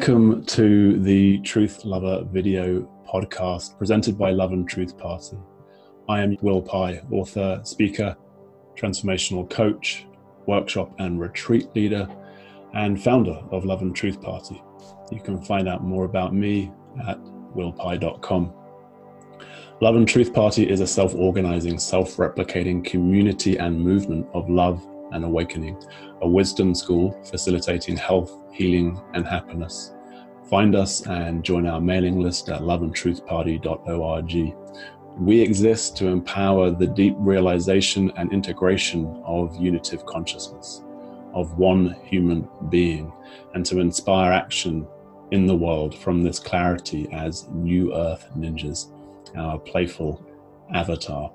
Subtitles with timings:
[0.00, 5.36] Welcome to the Truth Lover video podcast presented by Love and Truth Party.
[6.08, 8.16] I am Will Pye, author, speaker,
[8.78, 10.06] transformational coach,
[10.46, 12.08] workshop and retreat leader,
[12.72, 14.62] and founder of Love and Truth Party.
[15.12, 16.72] You can find out more about me
[17.06, 17.18] at
[17.54, 18.54] willpye.com.
[19.82, 24.82] Love and Truth Party is a self organizing, self replicating community and movement of love
[25.12, 25.76] and awakening,
[26.22, 29.92] a wisdom school facilitating health, healing, and happiness.
[30.48, 34.54] Find us and join our mailing list at loveandtruthparty.org.
[35.18, 40.82] We exist to empower the deep realization and integration of unitive consciousness,
[41.34, 43.12] of one human being,
[43.54, 44.86] and to inspire action
[45.30, 48.92] in the world from this clarity as New Earth Ninjas
[49.36, 50.24] our playful
[50.74, 51.32] avatar.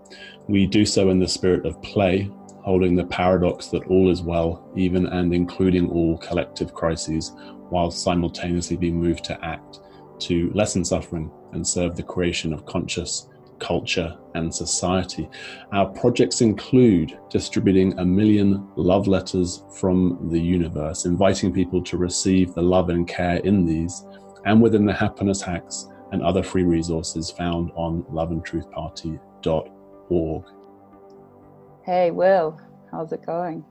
[0.48, 2.30] We do so in the spirit of play,
[2.66, 7.32] holding the paradox that all is well, even and including all collective crises,
[7.70, 9.82] while simultaneously being moved to act
[10.18, 15.30] to lessen suffering and serve the creation of conscious culture and society.
[15.72, 22.54] Our projects include distributing a million love letters from the universe, inviting people to receive
[22.54, 24.06] the love and care in these,
[24.46, 30.44] and within the happiness hacks and other free resources found on loveandtruthparty.org.
[31.86, 32.60] Hey, Will,
[32.92, 33.64] how's it going?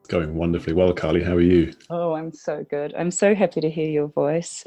[0.00, 1.22] It's going wonderfully well, Carly.
[1.22, 1.72] How are you?
[1.88, 2.92] Oh, I'm so good.
[2.94, 4.62] I'm so happy to hear your voice.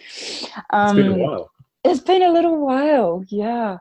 [0.71, 1.51] Um, it's been a um, while.
[1.83, 3.77] It's been a little while, yeah.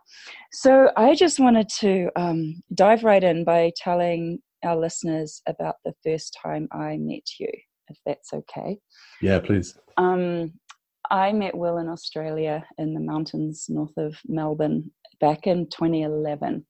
[0.53, 5.95] So I just wanted to um, dive right in by telling our listeners about the
[6.05, 7.49] first time I met you,
[7.89, 8.79] if that's okay.
[9.23, 9.75] Yeah, please.
[9.97, 10.53] Um,
[11.11, 16.67] I met Will in Australia in the mountains north of Melbourne back in 2011.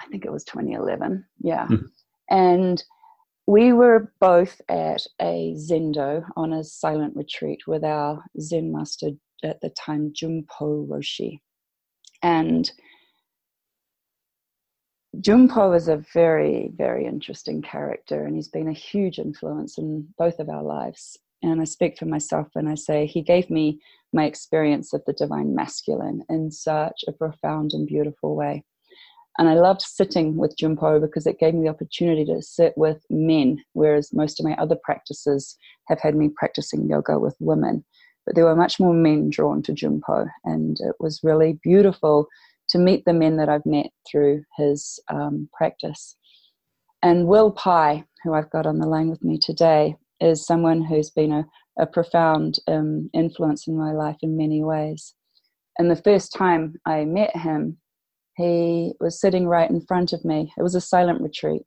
[0.00, 1.24] I think it was 2011.
[1.40, 1.66] Yeah.
[1.66, 1.84] Mm.
[2.30, 2.84] And
[3.46, 9.10] we were both at a Zendo on a silent retreat with our Zen master
[9.42, 11.40] at the time, Junpo Roshi.
[12.22, 12.70] And
[15.18, 20.40] Junpo is a very, very interesting character, and he's been a huge influence in both
[20.40, 23.80] of our lives and I speak for myself when I say he gave me
[24.12, 28.64] my experience of the divine masculine in such a profound and beautiful way.
[29.38, 33.04] And I loved sitting with Junpo because it gave me the opportunity to sit with
[33.10, 35.56] men, whereas most of my other practices
[35.88, 37.84] have had me practicing yoga with women.
[38.26, 42.28] But there were much more men drawn to Junpo, and it was really beautiful
[42.70, 46.16] to meet the men that I've met through his um, practice.
[47.02, 51.10] And Will Pye, who I've got on the line with me today, is someone who's
[51.10, 51.44] been a,
[51.78, 55.14] a profound um, influence in my life in many ways.
[55.78, 57.78] And the first time I met him,
[58.36, 60.52] he was sitting right in front of me.
[60.58, 61.62] It was a silent retreat,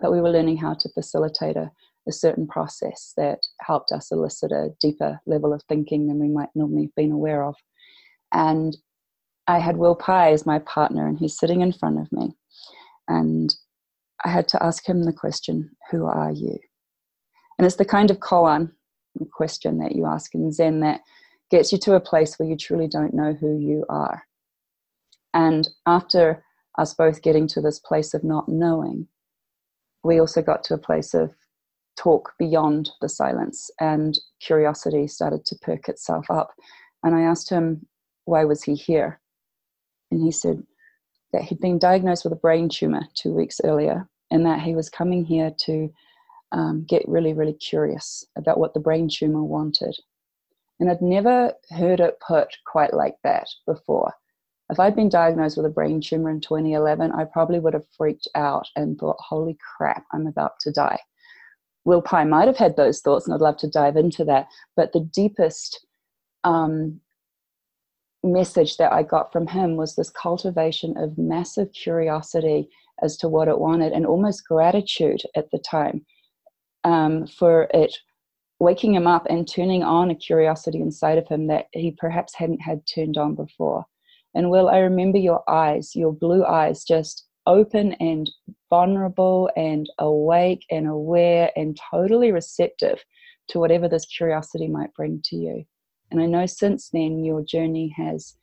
[0.00, 1.70] but we were learning how to facilitate a,
[2.06, 6.50] a certain process that helped us elicit a deeper level of thinking than we might
[6.54, 7.56] normally have been aware of.
[8.32, 8.76] And
[9.46, 12.34] I had Will Pye as my partner, and he's sitting in front of me.
[13.08, 13.54] And
[14.24, 16.58] I had to ask him the question, Who are you?
[17.58, 18.72] And it's the kind of koan
[19.32, 21.00] question that you ask in Zen that
[21.50, 24.22] gets you to a place where you truly don't know who you are.
[25.34, 26.44] And after
[26.78, 29.08] us both getting to this place of not knowing,
[30.04, 31.34] we also got to a place of
[31.96, 36.52] talk beyond the silence, and curiosity started to perk itself up.
[37.02, 37.86] And I asked him,
[38.24, 39.20] why was he here?
[40.10, 40.62] And he said
[41.32, 44.88] that he'd been diagnosed with a brain tumor two weeks earlier, and that he was
[44.88, 45.92] coming here to
[46.52, 49.96] um, get really, really curious about what the brain tumor wanted.
[50.80, 54.14] And I'd never heard it put quite like that before.
[54.70, 58.28] If I'd been diagnosed with a brain tumor in 2011, I probably would have freaked
[58.34, 60.98] out and thought, holy crap, I'm about to die.
[61.84, 64.46] Will Pye might have had those thoughts, and I'd love to dive into that.
[64.76, 65.86] But the deepest
[66.44, 67.00] um,
[68.22, 72.68] message that I got from him was this cultivation of massive curiosity
[73.02, 76.04] as to what it wanted and almost gratitude at the time
[76.84, 77.96] um, for it
[78.60, 82.60] waking him up and turning on a curiosity inside of him that he perhaps hadn't
[82.60, 83.86] had turned on before.
[84.38, 88.30] And Will, I remember your eyes, your blue eyes, just open and
[88.70, 93.04] vulnerable and awake and aware and totally receptive
[93.48, 95.64] to whatever this curiosity might bring to you.
[96.12, 98.36] And I know since then your journey has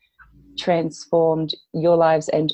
[0.60, 2.52] transformed your lives and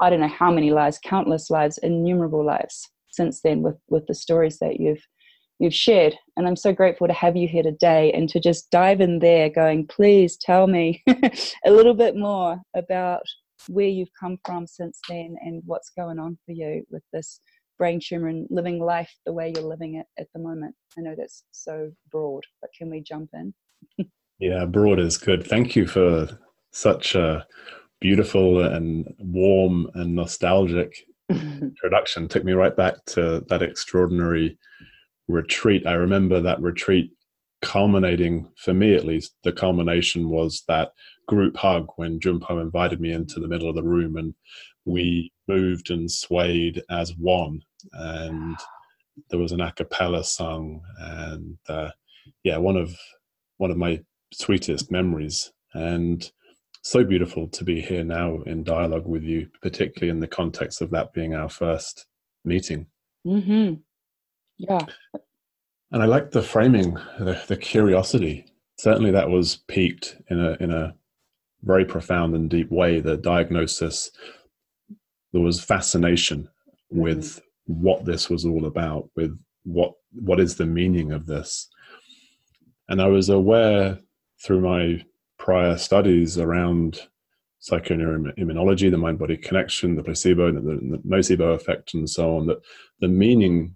[0.00, 4.14] I don't know how many lives, countless lives, innumerable lives since then with with the
[4.14, 5.06] stories that you've
[5.58, 9.00] you've shared and i'm so grateful to have you here today and to just dive
[9.00, 13.22] in there going please tell me a little bit more about
[13.68, 17.40] where you've come from since then and what's going on for you with this
[17.78, 20.74] brain tumor and living life the way you're living it at the moment?
[20.98, 23.54] I know that's so broad, but can we jump in?
[24.38, 25.46] yeah, broad is good.
[25.46, 26.28] Thank you for
[26.72, 27.46] such a
[28.00, 30.94] beautiful and warm and nostalgic
[31.30, 32.28] introduction.
[32.28, 34.58] Took me right back to that extraordinary
[35.28, 35.86] retreat.
[35.86, 37.12] I remember that retreat
[37.62, 40.92] culminating, for me at least, the culmination was that
[41.26, 44.34] group hug when Junpo invited me into the middle of the room and
[44.84, 47.60] we moved and swayed as one.
[47.92, 48.56] And
[49.30, 51.90] there was an a cappella sung, and uh,
[52.44, 52.96] yeah, one of
[53.58, 54.00] one of my
[54.32, 55.52] sweetest memories.
[55.74, 56.30] And
[56.82, 60.90] so beautiful to be here now in dialogue with you, particularly in the context of
[60.90, 62.06] that being our first
[62.44, 62.86] meeting.
[63.26, 63.74] Mm-hmm.
[64.58, 64.80] Yeah.
[65.92, 68.46] And I like the framing, the, the curiosity.
[68.78, 70.94] Certainly, that was peaked in a in a
[71.62, 73.00] very profound and deep way.
[73.00, 74.10] The diagnosis,
[75.32, 76.42] there was fascination
[76.92, 77.00] mm-hmm.
[77.00, 81.68] with what this was all about, with what what is the meaning of this.
[82.88, 83.98] And I was aware
[84.44, 85.04] through my
[85.38, 87.00] prior studies around
[87.62, 92.58] psychoneuroimmunology, the mind body connection, the placebo, the, the nocebo effect, and so on, that
[93.00, 93.75] the meaning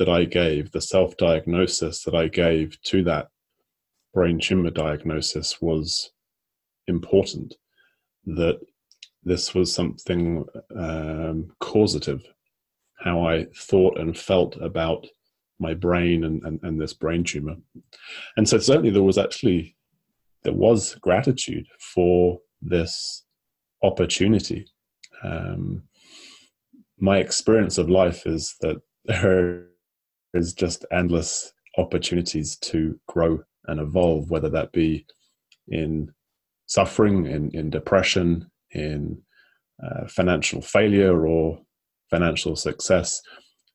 [0.00, 3.28] that I gave, the self diagnosis that I gave to that
[4.14, 6.10] brain tumor diagnosis was
[6.88, 7.54] important.
[8.24, 8.60] That
[9.22, 12.22] this was something um, causative,
[12.98, 15.06] how I thought and felt about
[15.58, 17.56] my brain and, and, and this brain tumor.
[18.38, 19.76] And so certainly there was actually
[20.44, 23.26] there was gratitude for this
[23.82, 24.66] opportunity.
[25.22, 25.82] Um,
[26.98, 29.69] my experience of life is that there
[30.34, 35.06] is just endless opportunities to grow and evolve, whether that be
[35.68, 36.12] in
[36.66, 39.20] suffering, in, in depression, in
[39.82, 41.60] uh, financial failure, or
[42.10, 43.20] financial success.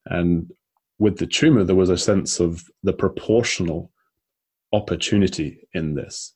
[0.06, 0.52] And
[1.00, 3.92] with the tumor, there was a sense of the proportional
[4.72, 6.34] opportunity in this.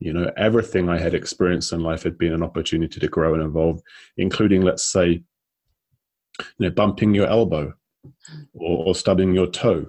[0.00, 3.42] You know, everything I had experienced in life had been an opportunity to grow and
[3.42, 3.80] evolve,
[4.16, 5.22] including, let's say, you
[6.58, 7.72] know, bumping your elbow
[8.54, 9.86] or, or stubbing your toe.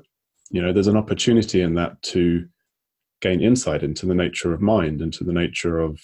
[0.51, 2.45] You know, there's an opportunity in that to
[3.21, 6.00] gain insight into the nature of mind, into the nature of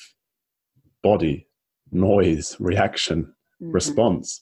[1.04, 1.48] body,
[1.92, 3.24] noise, reaction,
[3.62, 3.72] mm-hmm.
[3.72, 4.42] response.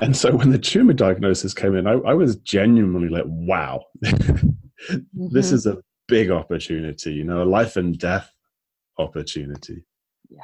[0.00, 5.28] And so when the tumor diagnosis came in, I, I was genuinely like, wow, mm-hmm.
[5.30, 8.30] this is a big opportunity, you know, a life and death
[8.98, 9.84] opportunity.
[10.28, 10.40] Yeah.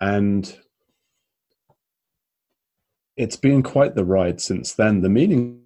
[0.00, 0.58] And
[3.18, 5.02] it's been quite the ride since then.
[5.02, 5.60] The meaning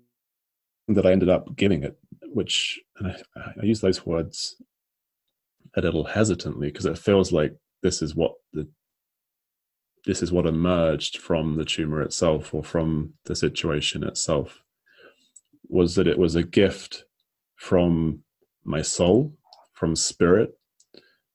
[0.89, 1.97] that I ended up giving it,
[2.33, 4.57] which I, I use those words
[5.77, 8.69] a little hesitantly because it feels like this is what the
[10.05, 14.65] this is what emerged from the tumor itself or from the situation itself
[15.69, 17.05] was that it was a gift
[17.55, 18.25] from
[18.65, 19.33] my soul,
[19.73, 20.59] from spirit,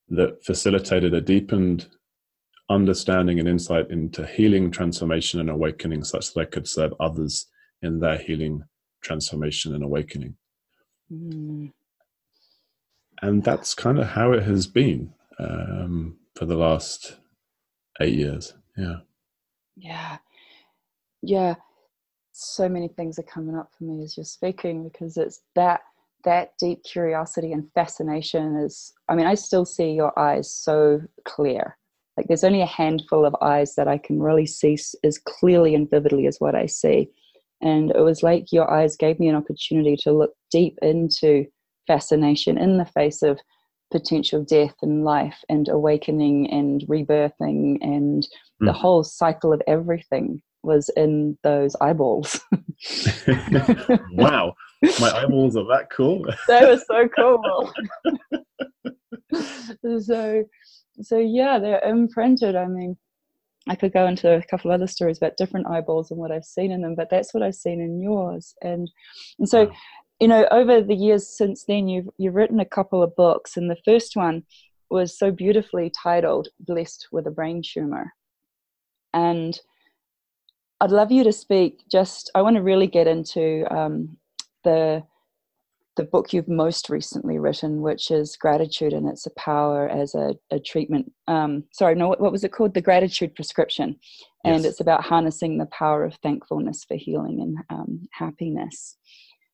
[0.09, 1.87] that facilitated a deepened
[2.69, 7.47] understanding and insight into healing, transformation, and awakening, such that I could serve others
[7.81, 8.63] in their healing,
[9.01, 10.35] transformation, and awakening.
[11.11, 11.71] Mm.
[13.21, 17.17] And that's kind of how it has been um, for the last
[18.01, 18.53] eight years.
[18.77, 18.97] Yeah.
[19.75, 20.17] Yeah.
[21.21, 21.55] Yeah.
[22.31, 25.81] So many things are coming up for me as you're speaking because it's that
[26.23, 31.77] that deep curiosity and fascination is i mean i still see your eyes so clear
[32.17, 35.89] like there's only a handful of eyes that i can really see as clearly and
[35.89, 37.09] vividly as what i see
[37.61, 41.45] and it was like your eyes gave me an opportunity to look deep into
[41.87, 43.39] fascination in the face of
[43.91, 48.27] potential death and life and awakening and rebirthing and mm.
[48.59, 48.77] the hmm.
[48.77, 52.41] whole cycle of everything was in those eyeballs.
[54.11, 54.53] wow,
[54.99, 56.25] my eyeballs are that cool.
[56.47, 57.71] they were so cool.
[60.01, 60.43] so,
[61.01, 62.55] so yeah, they're imprinted.
[62.55, 62.97] I mean,
[63.69, 66.71] I could go into a couple other stories about different eyeballs and what I've seen
[66.71, 68.55] in them, but that's what I've seen in yours.
[68.61, 68.89] And
[69.39, 69.71] and so, wow.
[70.19, 73.69] you know, over the years since then, you've you've written a couple of books, and
[73.69, 74.43] the first one
[74.89, 78.13] was so beautifully titled "Blessed with a Brain Tumor,"
[79.13, 79.59] and
[80.79, 81.83] I'd love you to speak.
[81.91, 84.17] Just, I want to really get into um,
[84.63, 85.03] the
[85.97, 90.35] the book you've most recently written, which is Gratitude and Its a Power as a,
[90.51, 91.11] a Treatment.
[91.27, 92.73] Um, sorry, no, what, what, was it called?
[92.73, 93.99] The Gratitude Prescription.
[94.45, 94.65] And yes.
[94.65, 98.97] it's about harnessing the power of thankfulness for healing and um, happiness.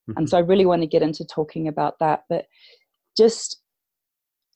[0.09, 0.19] Mm-hmm.
[0.19, 2.23] And so I really want to get into talking about that.
[2.29, 2.45] But
[3.17, 3.61] just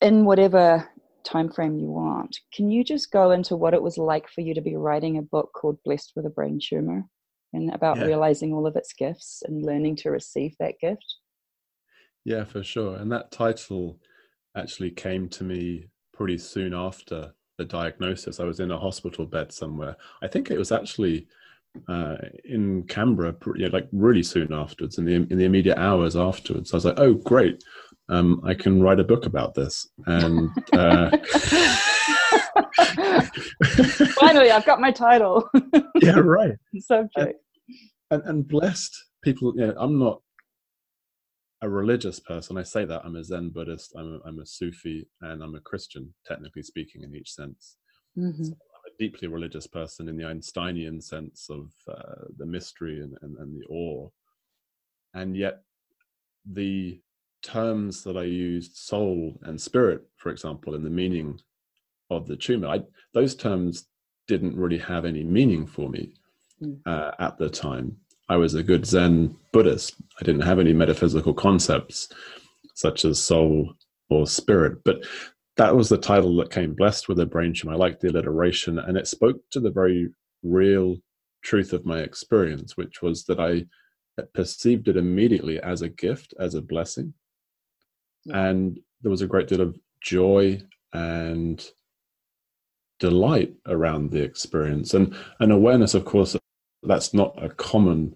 [0.02, 0.88] in whatever
[1.24, 2.38] time frame you want.
[2.54, 5.22] Can you just go into what it was like for you to be writing a
[5.22, 7.06] book called Blessed with a Brain Tumor?
[7.54, 8.06] and about Yeah.
[8.06, 11.16] realizing all of its gifts and learning to receive that gift.
[12.28, 12.98] Yeah, for sure.
[12.98, 14.00] And that title
[14.54, 18.42] actually came to me pretty soon after the diagnosis.
[18.42, 19.96] I was in a hospital bed somewhere.
[20.22, 21.26] I think it was actually
[21.88, 26.18] uh, in Canberra, pr- yeah, like really soon afterwards, in the in the immediate hours
[26.18, 26.74] afterwards.
[26.74, 27.64] I was like, "Oh, great!
[28.10, 31.10] Um, I can write a book about this." And uh,
[34.20, 35.50] Finally, I've got my title.
[36.02, 36.56] yeah, right.
[36.82, 37.40] Subject.
[38.12, 38.94] and, and blessed
[39.24, 40.22] people you know i'm not
[41.62, 45.08] a religious person i say that i'm a zen buddhist i'm a, I'm a sufi
[45.22, 47.78] and i'm a christian technically speaking in each sense
[48.18, 48.52] Mhm.
[48.52, 53.38] i'm a deeply religious person in the einsteinian sense of uh, the mystery and, and,
[53.38, 54.10] and the awe
[55.14, 55.64] and yet
[56.52, 57.02] the
[57.44, 61.40] terms that i used soul and spirit for example in the meaning
[62.10, 62.82] of the tumor I,
[63.14, 63.88] those terms
[64.28, 66.14] didn't really have any meaning for me
[66.62, 66.80] Mm.
[66.88, 67.96] uh, at the time.
[68.30, 69.96] I was a good Zen Buddhist.
[70.20, 72.10] I didn't have any metaphysical concepts
[72.76, 73.74] such as soul
[74.10, 75.04] or spirit, but
[75.56, 77.74] that was the title that came blessed with a brain tumor.
[77.74, 80.10] I liked the alliteration, and it spoke to the very
[80.44, 80.98] real
[81.42, 83.66] truth of my experience, which was that I
[84.34, 87.14] perceived it immediately as a gift, as a blessing.
[88.28, 90.62] And there was a great deal of joy
[90.94, 91.66] and
[93.00, 96.36] delight around the experience and an awareness of course
[96.88, 98.16] that's not a common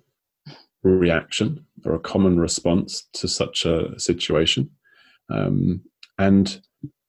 [0.84, 4.70] reaction or a common response to such a situation.
[5.30, 5.82] Um,
[6.18, 6.62] and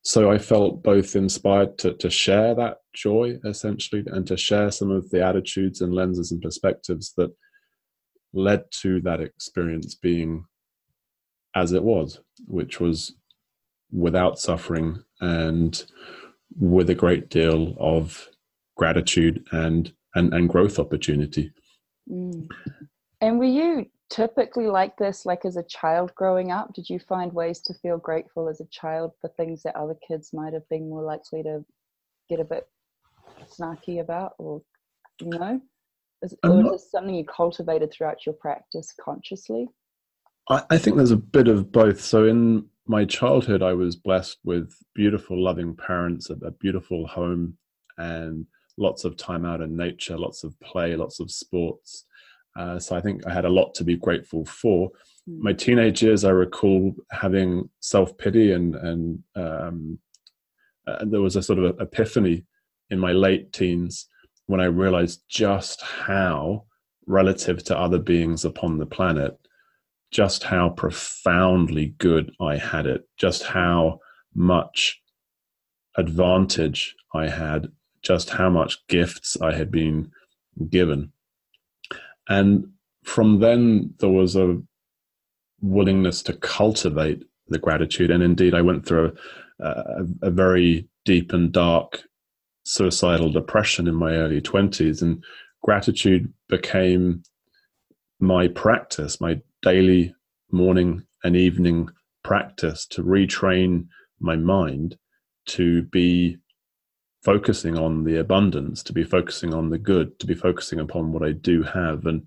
[0.02, 4.90] so i felt both inspired to, to share that joy essentially and to share some
[4.90, 7.30] of the attitudes and lenses and perspectives that
[8.32, 10.44] led to that experience being
[11.54, 13.14] as it was which was
[13.92, 15.84] without suffering and
[16.58, 18.28] with a great deal of
[18.76, 21.52] gratitude and and, and growth opportunity.
[22.10, 22.48] Mm.
[23.20, 26.74] And were you typically like this, like as a child growing up?
[26.74, 30.32] Did you find ways to feel grateful as a child for things that other kids
[30.32, 31.64] might have been more likely to
[32.28, 32.66] get a bit
[33.48, 34.62] snarky about, or
[35.20, 35.60] you know,
[36.22, 39.68] is, or is this something you cultivated throughout your practice consciously?
[40.48, 42.00] I, I think there's a bit of both.
[42.00, 47.56] So in my childhood, I was blessed with beautiful, loving parents, a, a beautiful home,
[47.98, 48.46] and
[48.78, 52.06] lots of time out in nature, lots of play, lots of sports.
[52.58, 54.90] Uh, so I think I had a lot to be grateful for.
[55.28, 55.38] Mm.
[55.40, 59.98] My teenage years, I recall having self pity and and um,
[60.86, 62.44] uh, there was a sort of epiphany
[62.90, 64.08] in my late teens
[64.46, 66.64] when I realized just how,
[67.06, 69.38] relative to other beings upon the planet,
[70.10, 74.00] just how profoundly good I had it, just how
[74.34, 75.00] much
[75.96, 77.68] advantage I had,
[78.02, 80.10] just how much gifts I had been
[80.68, 81.12] given.
[82.28, 82.68] And
[83.04, 84.60] from then, there was a
[85.60, 88.10] willingness to cultivate the gratitude.
[88.10, 89.16] And indeed, I went through
[89.60, 92.02] a, a, a very deep and dark
[92.64, 95.02] suicidal depression in my early 20s.
[95.02, 95.22] And
[95.62, 97.22] gratitude became
[98.20, 100.14] my practice, my daily
[100.50, 101.88] morning and evening
[102.22, 103.86] practice to retrain
[104.20, 104.96] my mind
[105.44, 106.38] to be
[107.22, 111.22] focusing on the abundance, to be focusing on the good, to be focusing upon what
[111.22, 112.06] I do have.
[112.06, 112.26] And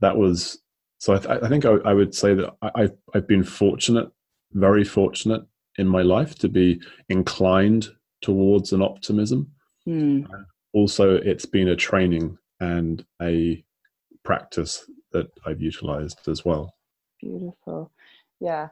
[0.00, 0.58] that was
[0.98, 4.08] so I, th- I think I, I, would say that I, I've, I've been fortunate,
[4.52, 5.42] very fortunate
[5.78, 7.88] in my life to be inclined
[8.22, 9.52] towards an optimism.
[9.86, 10.26] Mm.
[10.72, 13.62] Also, it's been a training and a
[14.24, 16.74] practice that I've utilized as well.
[17.20, 17.92] Beautiful.
[18.40, 18.68] Yeah.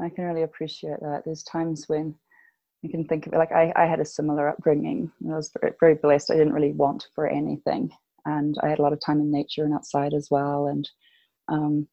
[0.00, 1.22] I can really appreciate that.
[1.24, 2.14] There's times when
[2.86, 5.10] you can think of it like I, I had a similar upbringing.
[5.28, 6.30] I was very, very blessed.
[6.30, 7.90] I didn't really want for anything.
[8.24, 10.68] And I had a lot of time in nature and outside as well.
[10.68, 10.88] And
[11.48, 11.88] um,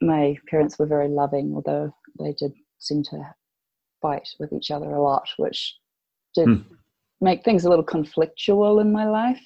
[0.00, 3.34] my parents were very loving, although they did seem to
[4.00, 5.76] fight with each other a lot, which
[6.34, 6.74] did Hmm.
[7.20, 9.44] make things a little conflictual in my life.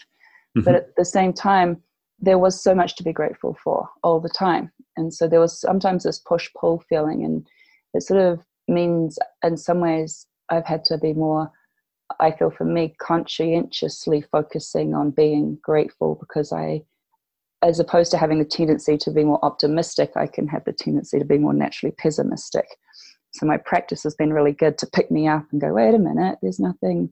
[0.56, 0.64] Mhm.
[0.64, 1.82] But at the same time,
[2.20, 4.70] there was so much to be grateful for all the time.
[4.96, 7.46] And so there was sometimes this push pull feeling, and
[7.94, 11.50] it sort of means, in some ways, I've had to be more,
[12.18, 16.82] I feel for me, conscientiously focusing on being grateful because I,
[17.62, 21.18] as opposed to having the tendency to be more optimistic, I can have the tendency
[21.18, 22.66] to be more naturally pessimistic.
[23.32, 25.98] So my practice has been really good to pick me up and go, wait a
[25.98, 27.10] minute, there's nothing,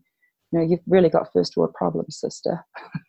[0.50, 2.64] you know, you've really got first world problems, sister.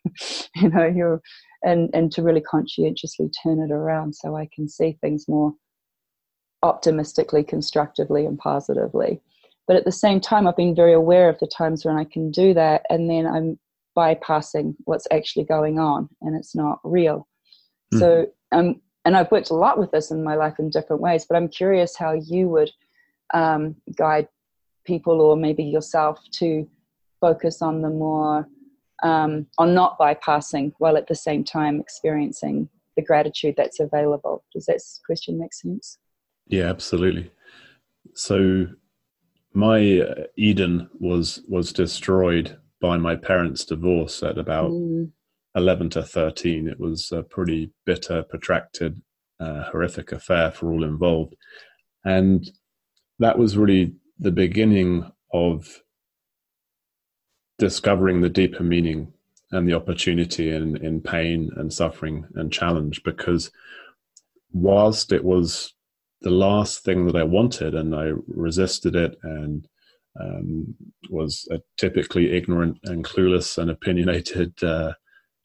[0.54, 1.20] you know, you're,
[1.64, 5.52] and, and to really conscientiously turn it around so I can see things more
[6.62, 9.20] optimistically, constructively, and positively.
[9.70, 12.32] But at the same time, I've been very aware of the times when I can
[12.32, 13.56] do that, and then I'm
[13.96, 17.28] bypassing what's actually going on and it's not real.
[17.94, 18.00] Mm.
[18.00, 21.24] So, um, and I've worked a lot with this in my life in different ways,
[21.24, 22.72] but I'm curious how you would
[23.32, 24.26] um, guide
[24.84, 26.68] people or maybe yourself to
[27.20, 28.48] focus on the more
[29.04, 34.42] um, on not bypassing while at the same time experiencing the gratitude that's available.
[34.52, 35.96] Does that question make sense?
[36.48, 37.30] Yeah, absolutely.
[38.14, 38.66] So
[39.52, 45.10] my uh, Eden was was destroyed by my parents' divorce at about mm.
[45.54, 46.68] eleven to thirteen.
[46.68, 49.00] It was a pretty bitter, protracted,
[49.38, 51.34] uh, horrific affair for all involved,
[52.04, 52.50] and
[53.18, 55.82] that was really the beginning of
[57.58, 59.12] discovering the deeper meaning
[59.52, 63.50] and the opportunity in, in pain and suffering and challenge because
[64.52, 65.74] whilst it was
[66.22, 69.66] the last thing that I wanted and I resisted it and
[70.20, 70.74] um,
[71.08, 74.92] was a typically ignorant and clueless and opinionated uh,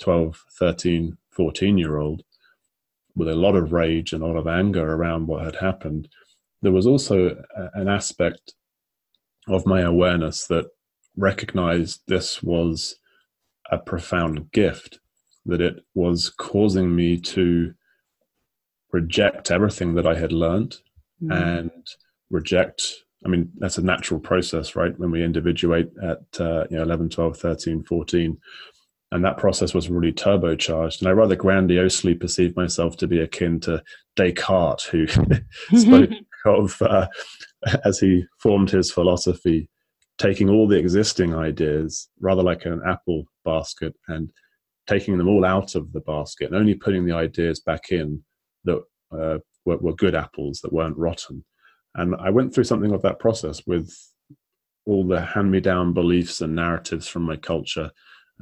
[0.01, 2.23] 12, 13, 14 year old
[3.15, 6.09] with a lot of rage and a lot of anger around what had happened.
[6.61, 7.41] There was also
[7.75, 8.53] an aspect
[9.47, 10.65] of my awareness that
[11.15, 12.97] recognized this was
[13.71, 14.99] a profound gift,
[15.45, 17.73] that it was causing me to
[18.95, 20.77] reject everything that I had learned
[21.21, 21.35] mm.
[21.35, 21.71] and
[22.29, 22.93] reject.
[23.25, 24.97] I mean, that's a natural process, right?
[24.97, 28.37] When we individuate at uh, you know, 11, 12, 13, 14.
[29.11, 30.99] And that process was really turbocharged.
[30.99, 33.83] And I rather grandiosely perceived myself to be akin to
[34.15, 35.07] Descartes, who
[35.77, 36.09] spoke
[36.45, 37.07] of, uh,
[37.83, 39.69] as he formed his philosophy,
[40.17, 44.31] taking all the existing ideas, rather like an apple basket, and
[44.87, 48.23] taking them all out of the basket and only putting the ideas back in
[48.65, 51.43] that uh, were, were, good apples that weren't rotten.
[51.95, 53.95] And I went through something of that process with
[54.85, 57.91] all the hand me down beliefs and narratives from my culture,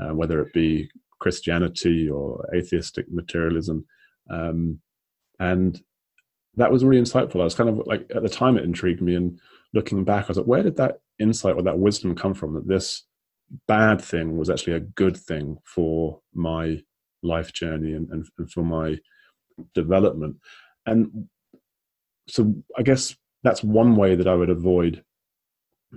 [0.01, 3.85] uh, whether it be Christianity or atheistic materialism.
[4.29, 4.79] Um,
[5.39, 5.81] and
[6.55, 7.41] that was really insightful.
[7.41, 9.15] I was kind of like, at the time, it intrigued me.
[9.15, 9.39] And
[9.73, 12.67] looking back, I was like, where did that insight or that wisdom come from that
[12.67, 13.03] this
[13.67, 16.79] bad thing was actually a good thing for my
[17.21, 18.97] life journey and, and, and for my
[19.73, 20.37] development?
[20.85, 21.27] And
[22.27, 25.03] so I guess that's one way that I would avoid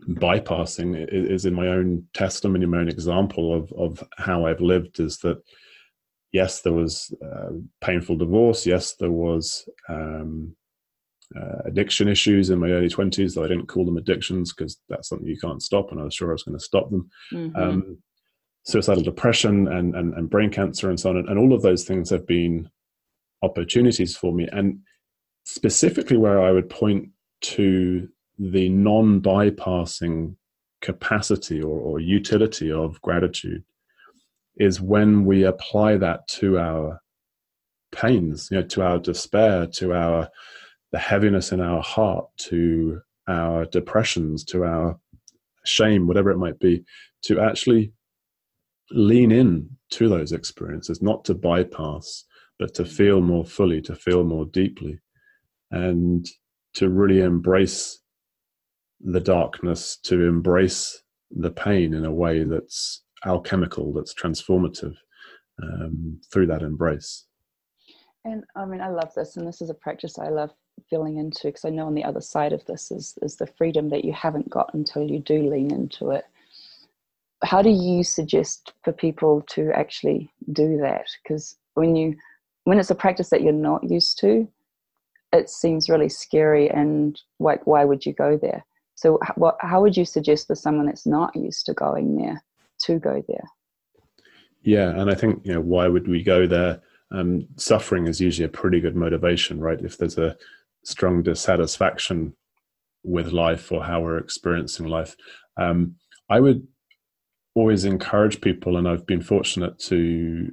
[0.09, 5.19] bypassing is in my own testimony, my own example of, of how I've lived is
[5.19, 5.43] that
[6.33, 8.67] yes, there was uh, painful divorce.
[8.67, 10.55] Yes, there was um,
[11.35, 15.09] uh, addiction issues in my early 20s, though I didn't call them addictions because that's
[15.09, 17.11] something you can't stop, and I was sure I was going to stop them.
[17.33, 17.57] Mm-hmm.
[17.57, 17.99] Um,
[18.65, 21.17] suicidal depression and, and, and, brain cancer and so on.
[21.19, 22.69] And, and all of those things have been
[23.43, 24.49] opportunities for me.
[24.51, 24.81] And
[25.45, 27.11] specifically, where I would point
[27.43, 30.37] to the non bypassing
[30.83, 33.65] capacity or, or utility of gratitude
[34.57, 37.01] is when we apply that to our
[37.93, 40.29] pains, you know, to our despair, to our
[40.93, 44.99] the heaviness in our heart, to our depressions, to our
[45.65, 46.85] shame, whatever it might be,
[47.23, 47.93] to actually
[48.93, 52.25] lean in to those experiences, not to bypass,
[52.59, 54.99] but to feel more fully, to feel more deeply,
[55.71, 56.27] and
[56.75, 58.01] to really embrace
[59.01, 64.95] the darkness, to embrace the pain in a way that's alchemical, that's transformative
[65.63, 67.27] um, through that embrace.
[68.25, 70.53] And I mean, I love this, and this is a practice I love
[70.91, 73.89] feeling into because I know on the other side of this is is the freedom
[73.91, 76.25] that you haven't got until you do lean into it.
[77.45, 81.07] How do you suggest for people to actually do that?
[81.23, 82.17] Because when you
[82.67, 84.49] when it's a practice that you're not used to,
[85.33, 88.67] it seems really scary and like why would you go there?
[88.97, 92.43] So, what, how would you suggest for someone that's not used to going there
[92.87, 93.45] to go there?
[94.63, 96.81] Yeah, and I think you know why would we go there?
[97.13, 99.81] Um, suffering is usually a pretty good motivation, right?
[99.81, 100.37] If there's a
[100.83, 102.35] strong dissatisfaction
[103.05, 105.15] with life or how we're experiencing life,
[105.57, 105.95] um,
[106.29, 106.67] I would
[107.55, 110.51] always encourage people, and I've been fortunate to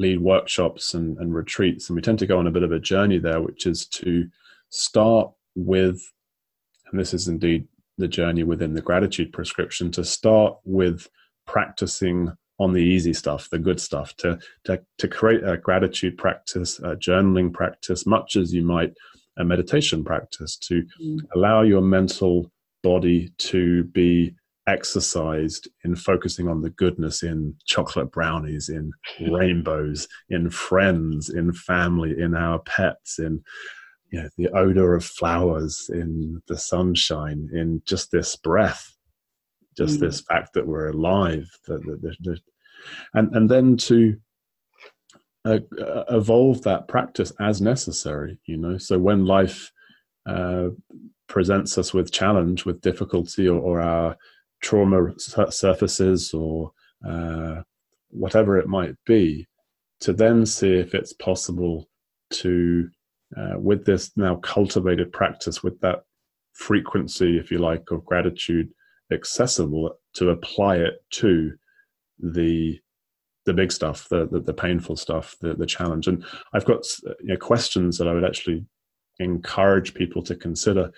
[0.00, 2.80] lead workshops and, and retreats, and we tend to go on a bit of a
[2.80, 4.26] journey there, which is to
[4.70, 6.00] start with,
[6.90, 11.06] and this is indeed the journey within the gratitude prescription, to start with
[11.46, 16.78] practicing on the easy stuff, the good stuff, to to to create a gratitude practice,
[16.78, 18.94] a journaling practice, much as you might
[19.38, 21.18] a meditation practice, to mm.
[21.34, 22.50] allow your mental
[22.82, 24.34] body to be
[24.70, 32.14] exercised in focusing on the goodness in chocolate brownies, in rainbows, in friends, in family,
[32.18, 33.42] in our pets, in
[34.12, 38.96] you know, the odor of flowers, in the sunshine, in just this breath,
[39.76, 40.00] just mm.
[40.00, 42.40] this fact that we're alive, that, that, that,
[43.14, 44.16] and and then to
[45.44, 49.72] uh, uh, evolve that practice as necessary you know so when life
[50.26, 50.68] uh,
[51.28, 54.16] presents us with challenge with difficulty or, or our
[54.60, 56.72] trauma surfaces or
[57.08, 57.62] uh,
[58.10, 59.46] whatever it might be
[60.00, 61.88] to then see if it's possible
[62.30, 62.88] to
[63.36, 66.00] uh, with this now cultivated practice with that
[66.52, 68.68] frequency if you like of gratitude
[69.12, 71.52] accessible to apply it to
[72.18, 72.78] the
[73.46, 76.06] the big stuff, the the, the painful stuff, the the challenge.
[76.06, 76.84] And I've got
[77.20, 78.64] you know, questions that I would actually
[79.18, 80.90] encourage people to consider.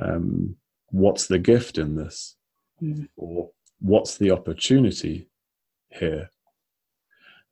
[0.00, 0.56] Um,
[0.90, 2.36] what's the gift in this,
[2.82, 3.08] mm.
[3.16, 5.28] or what's the opportunity
[5.90, 6.30] here?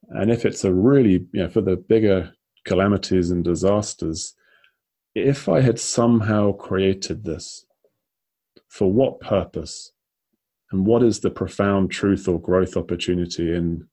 [0.08, 2.32] And if it's a really, you know, for the bigger
[2.64, 4.34] calamities and disasters,
[5.14, 7.66] if I had somehow created this,
[8.68, 9.92] for what purpose?
[10.70, 13.88] And what is the profound truth or growth opportunity in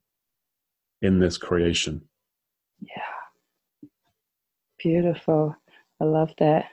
[1.04, 2.02] in this creation.
[2.80, 3.90] Yeah.
[4.80, 5.56] Beautiful.
[6.02, 6.66] I love that.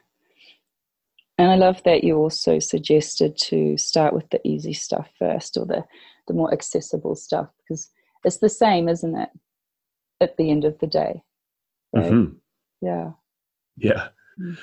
[1.41, 5.65] And I love that you also suggested to start with the easy stuff first or
[5.65, 5.83] the,
[6.29, 7.89] the more accessible stuff because
[8.25, 9.31] it's the same, isn't it?
[10.21, 11.23] At the end of the day.
[11.95, 12.13] Right?
[12.13, 12.35] Mm-hmm.
[12.83, 13.13] Yeah.
[13.79, 14.09] Yeah.
[14.39, 14.59] Mm.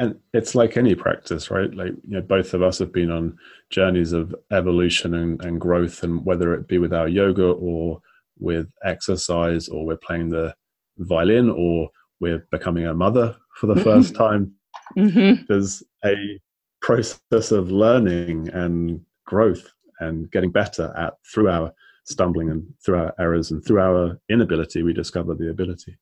[0.00, 1.72] And it's like any practice, right?
[1.72, 3.38] Like, you know, both of us have been on
[3.70, 8.02] journeys of evolution and, and growth, and whether it be with our yoga or
[8.36, 10.56] with exercise or we're playing the
[10.98, 14.56] violin or we're becoming a mother for the first time.
[14.96, 15.44] Mm-hmm.
[15.48, 16.40] There's a
[16.80, 21.72] process of learning and growth and getting better at through our
[22.04, 25.96] stumbling and through our errors and through our inability, we discover the ability.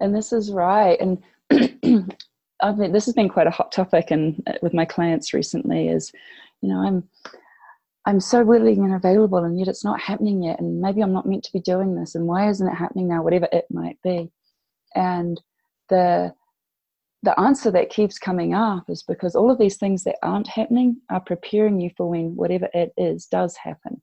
[0.00, 0.98] And this is right.
[1.00, 1.22] And
[2.62, 6.12] I mean, this has been quite a hot topic and with my clients recently is,
[6.60, 7.08] you know, I'm
[8.04, 10.58] I'm so willing and available, and yet it's not happening yet.
[10.58, 12.16] And maybe I'm not meant to be doing this.
[12.16, 13.22] And why isn't it happening now?
[13.22, 14.32] Whatever it might be.
[14.96, 15.40] And
[15.88, 16.34] the
[17.22, 20.96] the answer that keeps coming up is because all of these things that aren't happening
[21.10, 24.02] are preparing you for when whatever it is does happen.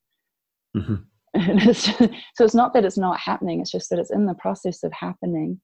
[0.76, 0.96] Mm-hmm.
[1.34, 2.00] it's just,
[2.36, 4.92] so it's not that it's not happening; it's just that it's in the process of
[4.94, 5.60] happening,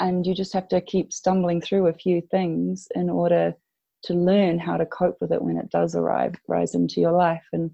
[0.00, 3.54] and you just have to keep stumbling through a few things in order
[4.04, 7.44] to learn how to cope with it when it does arrive rise into your life
[7.52, 7.70] and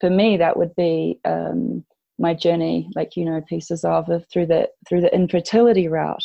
[0.00, 1.84] for me that would be um,
[2.18, 6.24] my journey like you know pieces of, of through the through the infertility route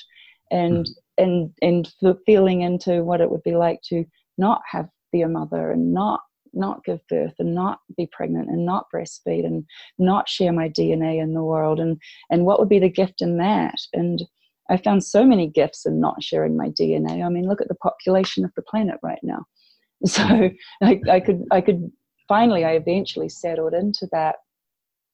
[0.51, 0.89] and mm.
[1.17, 1.93] And and
[2.25, 4.06] feeling into what it would be like to
[4.38, 6.21] not have be a mother and not
[6.54, 9.65] not give birth and not be pregnant and not breastfeed and
[9.99, 11.97] not share my DNA in the world and
[12.30, 14.23] and what would be the gift in that and
[14.69, 17.23] I found so many gifts in not sharing my DNA.
[17.23, 19.45] I mean, look at the population of the planet right now.
[20.06, 20.86] So mm-hmm.
[20.86, 21.89] I, I could, I could
[22.28, 24.36] finally, I eventually settled into that,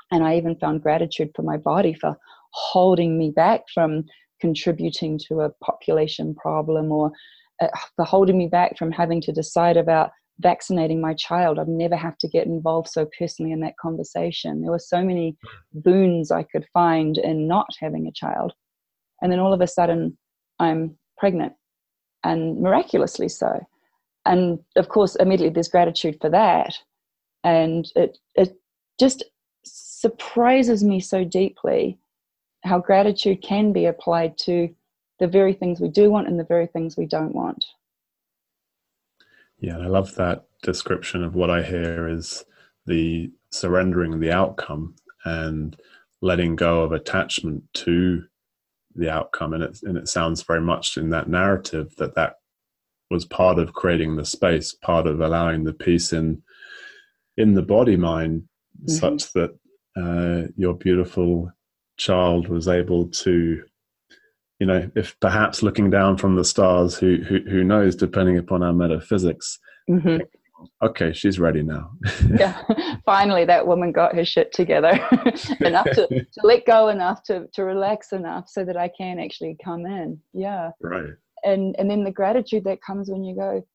[0.10, 2.18] and I even found gratitude for my body for
[2.52, 4.06] holding me back from
[4.41, 7.12] contributing to a population problem or
[7.62, 11.60] uh, for holding me back from having to decide about vaccinating my child.
[11.60, 14.62] I'd never have to get involved so personally in that conversation.
[14.62, 15.38] There were so many
[15.73, 18.54] boons I could find in not having a child
[19.21, 20.17] and then all of a sudden
[20.60, 21.54] i'm pregnant
[22.23, 23.60] and miraculously so
[24.25, 26.75] and of course immediately there's gratitude for that
[27.43, 28.56] and it it
[28.99, 29.23] just
[29.63, 31.97] surprises me so deeply
[32.63, 34.69] how gratitude can be applied to
[35.19, 37.65] the very things we do want and the very things we don't want
[39.60, 42.43] yeah i love that description of what i hear is
[42.86, 44.95] the surrendering the outcome
[45.26, 45.78] and
[46.21, 48.24] letting go of attachment to
[48.95, 52.36] the outcome and it and it sounds very much in that narrative that that
[53.10, 56.41] was part of creating the space part of allowing the peace in
[57.38, 58.91] in the body mind mm-hmm.
[58.91, 59.58] such that
[59.97, 61.52] uh, your beautiful
[62.02, 63.64] child was able to
[64.60, 68.64] you know if perhaps looking down from the stars who who, who knows depending upon
[68.64, 69.60] our metaphysics
[69.90, 70.18] mm-hmm
[70.82, 71.92] okay, she's ready now.
[72.30, 72.62] yeah,
[73.06, 74.92] finally that woman got her shit together
[75.62, 79.58] enough to, to let go enough to, to relax enough so that I can actually
[79.64, 80.20] come in.
[80.34, 80.72] Yeah.
[80.82, 81.12] Right.
[81.44, 83.66] And and then the gratitude that comes when you go,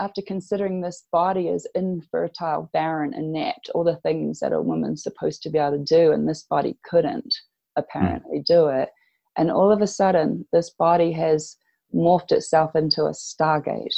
[0.00, 5.42] after considering this body is infertile, barren, inept, all the things that a woman's supposed
[5.42, 7.32] to be able to do, and this body couldn't
[7.76, 8.44] apparently mm.
[8.44, 8.88] do it.
[9.36, 11.56] And all of a sudden, this body has
[11.94, 13.94] morphed itself into a stargate.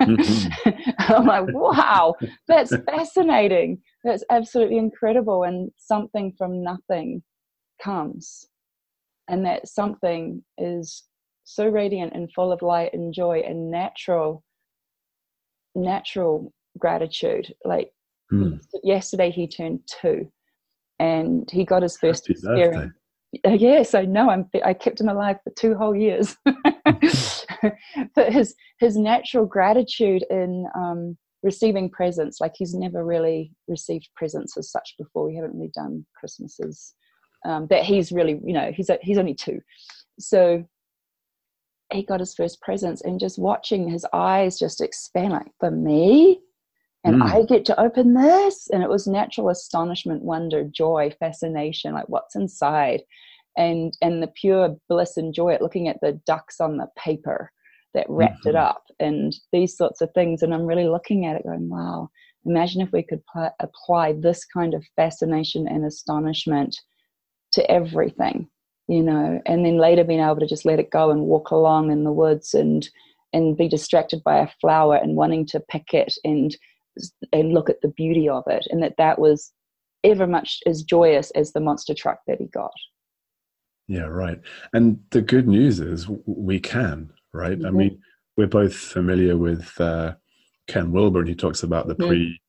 [0.00, 0.70] Mm-hmm.
[0.98, 2.14] I'm like, wow,
[2.46, 3.80] that's fascinating.
[4.04, 5.44] That's absolutely incredible.
[5.44, 7.22] And something from nothing
[7.82, 8.46] comes.
[9.28, 11.04] And that something is
[11.44, 14.44] so radiant and full of light and joy and natural,
[15.74, 17.52] natural gratitude.
[17.64, 17.90] Like
[18.32, 18.60] mm.
[18.84, 20.30] yesterday, he turned two.
[20.98, 22.92] And he got his first experience.
[23.44, 24.30] Uh, yes, I know.
[24.30, 24.48] I'm.
[24.64, 26.36] I kept him alive for two whole years.
[28.14, 34.56] but his his natural gratitude in um, receiving presents, like he's never really received presents
[34.56, 35.26] as such before.
[35.26, 36.94] We haven't really done Christmases.
[37.44, 39.60] Um, that he's really, you know, he's a, he's only two,
[40.18, 40.64] so
[41.92, 46.40] he got his first presents and just watching his eyes just expand, like for me,
[47.04, 47.22] and mm.
[47.22, 48.68] I get to open this.
[48.72, 53.02] And it was natural astonishment, wonder, joy, fascination, like what's inside.
[53.56, 57.50] And and the pure bliss and joy at looking at the ducks on the paper
[57.94, 58.50] that wrapped mm-hmm.
[58.50, 60.42] it up and these sorts of things.
[60.42, 62.10] And I'm really looking at it going, wow,
[62.44, 66.76] imagine if we could pl- apply this kind of fascination and astonishment
[67.52, 68.48] to everything,
[68.88, 71.90] you know, and then later being able to just let it go and walk along
[71.90, 72.88] in the woods and
[73.32, 76.56] and be distracted by a flower and wanting to pick it and
[77.32, 79.52] and look at the beauty of it and that that was
[80.04, 82.72] ever much as joyous as the monster truck that he got
[83.88, 84.40] yeah right
[84.72, 87.66] and the good news is we can right mm-hmm.
[87.66, 87.98] i mean
[88.36, 90.14] we're both familiar with uh,
[90.66, 92.08] ken wilber and he talks about the mm-hmm.
[92.08, 92.40] pre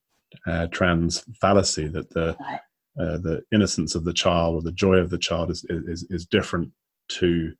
[0.46, 2.36] uh, trans fallacy that the
[3.00, 6.26] uh, the innocence of the child or the joy of the child is, is is
[6.26, 6.70] different
[7.08, 7.52] to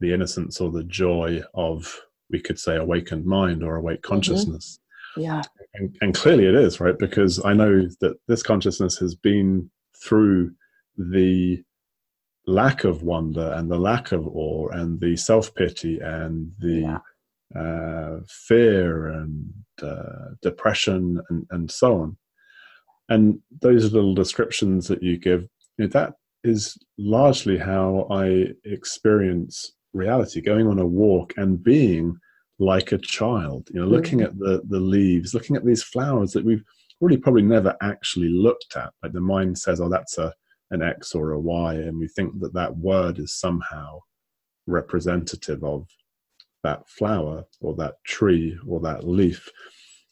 [0.00, 4.14] the innocence or the joy of we could say awakened mind or awake mm-hmm.
[4.14, 4.80] consciousness
[5.16, 5.42] yeah.
[5.76, 6.98] And, and clearly it is, right?
[6.98, 9.70] Because I know that this consciousness has been
[10.02, 10.52] through
[10.96, 11.62] the
[12.46, 16.98] lack of wonder and the lack of awe and the self pity and the
[17.54, 17.60] yeah.
[17.60, 22.16] uh, fear and uh, depression and, and so on.
[23.08, 25.42] And those little descriptions that you give,
[25.78, 32.18] you know, that is largely how I experience reality going on a walk and being
[32.58, 36.44] like a child you know looking at the the leaves looking at these flowers that
[36.44, 36.64] we've
[37.00, 38.92] really probably never actually looked at.
[39.02, 40.32] Like the mind says oh that's a
[40.70, 44.00] an x or a y and we think that that word is somehow
[44.66, 45.86] representative of
[46.64, 49.48] that flower or that tree or that leaf.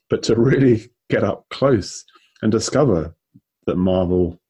[0.09, 2.05] But to really get up close
[2.43, 3.17] and discover
[3.67, 4.41] that marvel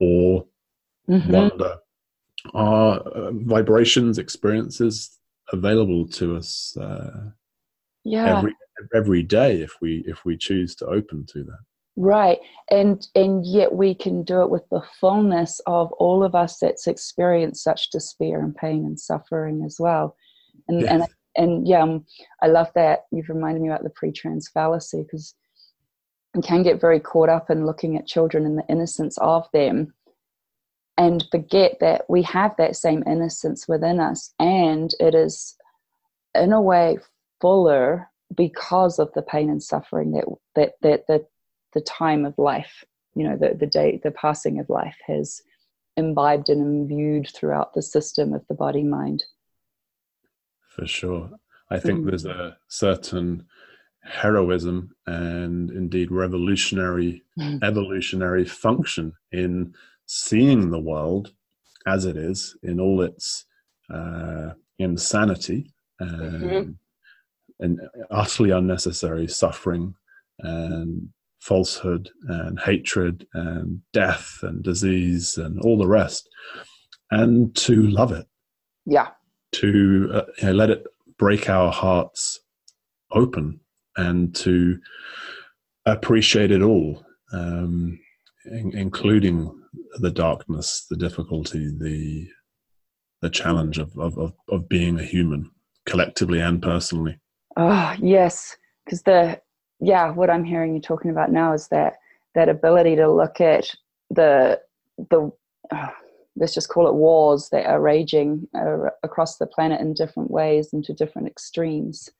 [0.00, 0.46] or
[1.08, 1.30] mm-hmm.
[1.30, 1.76] wonder
[2.54, 5.18] are uh, vibrations experiences
[5.52, 7.30] available to us uh,
[8.04, 8.38] yeah.
[8.38, 8.54] every
[8.94, 11.58] every day if we if we choose to open to that.
[11.96, 12.38] Right.
[12.70, 16.86] And and yet we can do it with the fullness of all of us that's
[16.86, 20.16] experienced such despair and pain and suffering as well.
[20.68, 20.90] And yes.
[20.90, 21.04] and
[21.36, 22.04] and yeah um,
[22.42, 25.34] i love that you've reminded me about the pre-trans fallacy because
[26.34, 29.92] we can get very caught up in looking at children and the innocence of them
[30.96, 35.56] and forget that we have that same innocence within us and it is
[36.34, 36.98] in a way
[37.40, 41.26] fuller because of the pain and suffering that that that, that
[41.72, 45.42] the time of life you know the, the day the passing of life has
[45.96, 49.24] imbibed and imbued throughout the system of the body mind
[50.68, 51.30] for sure
[51.70, 52.06] i think mm.
[52.06, 53.44] there's a certain
[54.02, 57.62] heroism and indeed revolutionary mm.
[57.62, 59.74] evolutionary function in
[60.06, 61.32] seeing the world
[61.86, 63.46] as it is in all its
[63.92, 66.70] uh, insanity and, mm-hmm.
[67.60, 69.94] and utterly unnecessary suffering
[70.40, 71.08] and
[71.40, 76.28] falsehood and hatred and death and disease and all the rest,
[77.10, 78.26] and to love it.
[78.86, 79.08] Yeah.
[79.52, 80.86] To uh, you know, let it
[81.18, 82.40] break our hearts
[83.12, 83.60] open
[83.96, 84.78] and to
[85.86, 88.00] appreciate it all, um,
[88.46, 89.54] in- including
[89.98, 92.28] the darkness, the difficulty, the
[93.22, 95.50] the challenge of of, of, being a human,
[95.86, 97.18] collectively and personally.
[97.56, 99.40] Oh yes, because the
[99.80, 101.94] yeah, what I'm hearing you talking about now is that
[102.34, 103.70] that ability to look at
[104.10, 104.60] the
[105.10, 105.30] the
[105.70, 105.88] uh,
[106.36, 110.72] let's just call it wars that are raging uh, across the planet in different ways
[110.72, 112.10] and to different extremes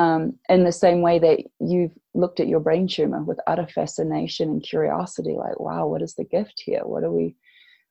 [0.00, 4.48] um, in the same way that you've looked at your brain tumor with utter fascination
[4.48, 6.82] and curiosity like wow what is the gift here?
[6.84, 7.36] What are we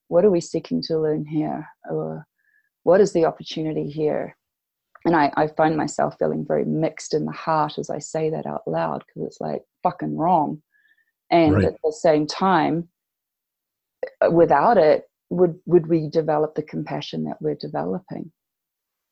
[0.08, 1.68] what are we seeking to learn here?
[1.90, 2.26] Or
[2.82, 4.36] what is the opportunity here?
[5.06, 8.46] And I, I find myself feeling very mixed in the heart as i say that
[8.46, 10.62] out loud because it's like fucking wrong.
[11.30, 11.66] And right.
[11.66, 12.90] at the same time
[14.26, 18.32] uh, without it would would we develop the compassion that we're developing?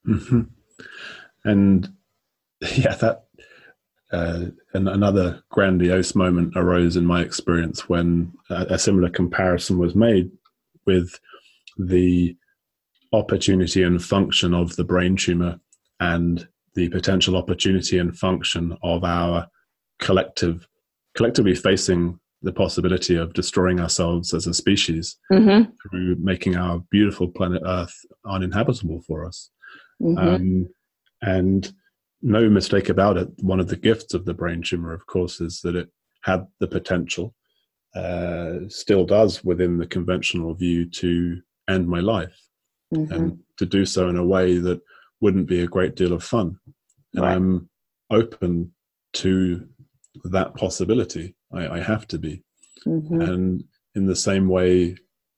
[0.07, 0.41] Mm-hmm.
[1.43, 1.89] and
[2.75, 3.23] yeah, that
[4.11, 9.95] uh, and another grandiose moment arose in my experience when a, a, similar comparison was
[9.95, 10.31] made
[10.85, 11.19] with
[11.77, 12.35] the
[13.11, 15.59] opportunity and function of the brain tumor
[15.99, 19.47] and the potential opportunity and function of our
[19.99, 20.67] collective
[21.15, 25.69] collectively facing the possibility of destroying ourselves as a species mm-hmm.
[25.89, 29.49] through making our beautiful planet Earth uninhabitable for us.
[30.01, 30.27] Mm-hmm.
[30.27, 30.67] Um,
[31.23, 31.73] and
[32.27, 35.61] no mistake about it, one of the gifts of the brain tumor, of course, is
[35.61, 35.89] that it
[36.23, 37.33] had the potential,
[37.95, 42.37] uh, still does within the conventional view, to end my life
[42.93, 43.13] mm-hmm.
[43.13, 44.81] and to do so in a way that
[45.21, 46.59] wouldn't be a great deal of fun.
[47.13, 47.35] And right.
[47.35, 47.69] I'm
[48.11, 48.73] open
[49.13, 49.65] to
[50.25, 51.35] that possibility.
[51.53, 52.43] I, I have to be.
[52.85, 53.21] Mm-hmm.
[53.21, 53.63] And
[53.95, 54.97] in the same way,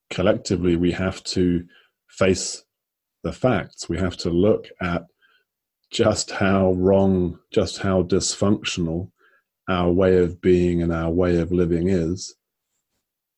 [0.09, 1.63] collectively, we have to
[2.09, 2.63] face
[3.23, 3.87] the facts.
[3.87, 5.05] We have to look at
[5.91, 9.11] just how wrong, just how dysfunctional
[9.67, 12.35] our way of being and our way of living is.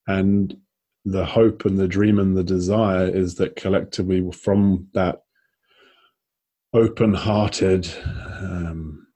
[0.08, 0.58] And
[1.06, 5.24] the hope and the dream and the desire is that collectively, from that
[6.74, 7.90] open hearted
[8.40, 9.08] um,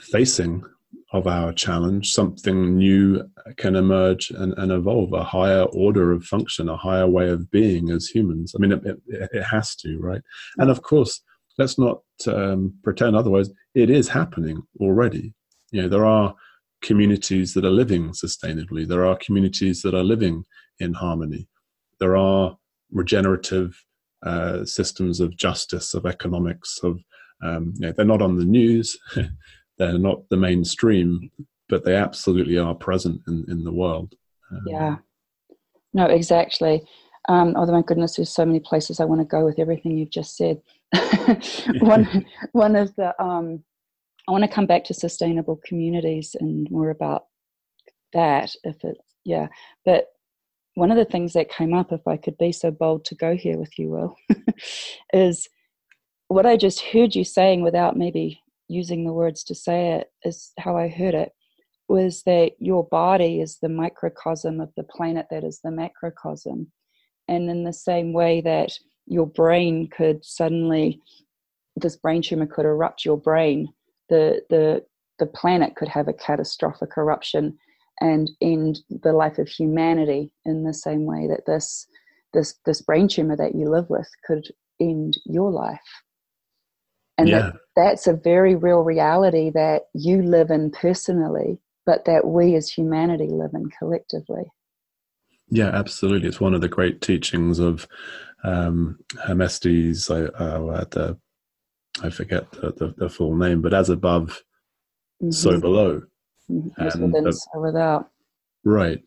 [0.00, 0.64] facing
[1.12, 3.22] of our challenge, something new
[3.56, 7.90] can emerge and, and, evolve a higher order of function, a higher way of being
[7.90, 8.52] as humans.
[8.54, 10.22] I mean, it, it, it has to, right?
[10.58, 11.22] And of course,
[11.58, 13.50] let's not um, pretend otherwise.
[13.74, 15.34] It is happening already.
[15.70, 16.34] You know, there are
[16.82, 18.86] communities that are living sustainably.
[18.86, 20.44] There are communities that are living
[20.78, 21.48] in harmony.
[22.00, 22.56] There are
[22.92, 23.74] regenerative
[24.24, 27.00] uh, systems of justice, of economics, of
[27.42, 28.98] um, you know, they're not on the news.
[29.78, 31.30] they're not the mainstream,
[31.68, 34.14] but they absolutely are present in, in the world.
[34.50, 34.96] Um, yeah,
[35.92, 36.86] no, exactly.
[37.28, 40.10] Um, oh my goodness, there's so many places I want to go with everything you've
[40.10, 40.60] just said.
[41.80, 43.62] one, one of the, um,
[44.28, 47.26] I want to come back to sustainable communities and more about
[48.12, 48.54] that.
[48.64, 49.48] If it's yeah,
[49.84, 50.08] but
[50.74, 53.36] one of the things that came up, if I could be so bold to go
[53.36, 54.16] here with you, Will,
[55.12, 55.48] is
[56.28, 60.52] what I just heard you saying without maybe using the words to say it is
[60.58, 61.32] how I heard it
[61.88, 66.72] was that your body is the microcosm of the planet that is the macrocosm.
[67.28, 68.72] And in the same way that
[69.06, 71.00] your brain could suddenly,
[71.76, 73.68] this brain tumor could erupt your brain,
[74.08, 74.84] the, the,
[75.18, 77.58] the planet could have a catastrophic eruption.
[78.00, 81.86] And end the life of humanity in the same way that this,
[82.32, 84.48] this, this brain tumor that you live with could
[84.80, 85.78] end your life.
[87.16, 87.38] And yeah.
[87.38, 92.70] that, that's a very real reality that you live in personally but that we as
[92.70, 94.44] humanity live in collectively
[95.48, 96.28] yeah absolutely.
[96.28, 97.86] It's one of the great teachings of
[98.42, 100.10] um, hermestes.
[100.10, 101.18] I, uh, the,
[102.02, 104.42] I forget the, the, the, full name but as above
[105.22, 105.30] mm-hmm.
[105.30, 106.02] so below.
[106.50, 106.82] Mm-hmm.
[106.82, 108.10] as within so without.
[108.64, 109.02] Right.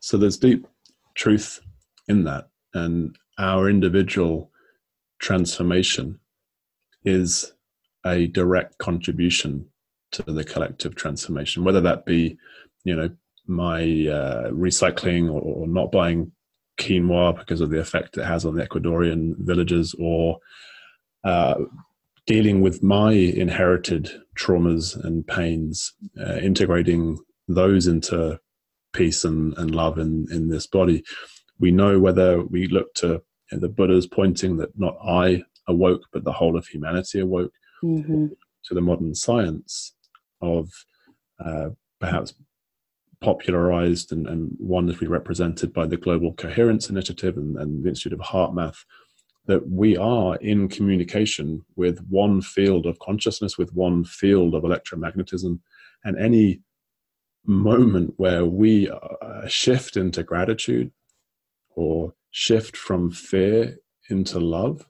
[0.00, 0.66] So there's deep
[1.14, 1.60] truth
[2.08, 2.48] in that.
[2.72, 4.50] And our individual
[5.18, 6.18] transformation
[7.04, 7.52] is
[8.04, 9.66] a direct contribution
[10.12, 12.38] to the collective transformation, whether that be,
[12.84, 13.10] you know,
[13.50, 16.32] my uh, recycling or, or, not buying
[16.78, 20.38] quinoa because of the effect it has on the Ecuadorian villagers, or
[21.24, 21.56] uh,
[22.26, 28.38] dealing with my inherited traumas and pains, uh, integrating those into
[28.92, 31.02] peace and, and love in, in this body.
[31.58, 36.02] We know whether we look to you know, the Buddha's pointing that not I awoke,
[36.12, 38.26] but the whole of humanity awoke mm-hmm.
[38.64, 39.94] to the modern science
[40.40, 40.70] of
[41.44, 42.34] uh, perhaps
[43.20, 48.20] popularized and, and, wonderfully represented by the Global Coherence Initiative and, and the Institute of
[48.20, 48.84] HeartMath,
[49.46, 55.58] that we are in communication with one field of consciousness, with one field of electromagnetism,
[56.04, 56.60] and any
[57.44, 60.90] moment where we uh, shift into gratitude
[61.74, 63.76] or shift from fear
[64.08, 64.86] into love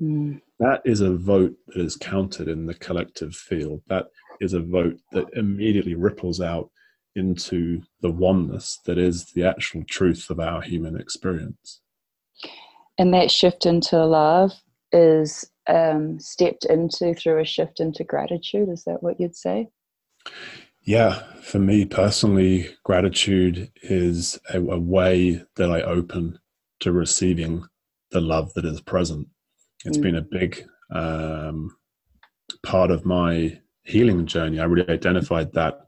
[0.00, 0.40] Mm.
[0.60, 3.82] That is a vote that is counted in the collective field.
[3.88, 4.06] That
[4.40, 6.70] is a vote that immediately ripples out
[7.18, 11.80] into the oneness that is the actual truth of our human experience.
[12.98, 14.52] And that shift into love
[14.92, 18.68] is um, stepped into through a shift into gratitude.
[18.68, 19.68] Is that what you'd say?
[20.82, 26.38] Yeah, for me personally, gratitude is a, a way that I open
[26.80, 27.64] to receiving
[28.10, 29.28] the love that is present.
[29.84, 30.02] It's mm.
[30.02, 31.76] been a big um,
[32.64, 34.60] part of my healing journey.
[34.60, 35.80] I really identified that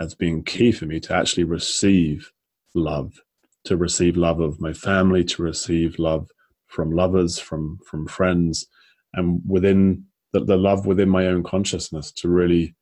[0.00, 2.32] as being key for me to actually receive
[2.74, 3.20] love,
[3.64, 6.28] to receive love of my family, to receive love
[6.66, 8.66] from lovers, from from friends,
[9.14, 12.74] and within the, the love within my own consciousness to really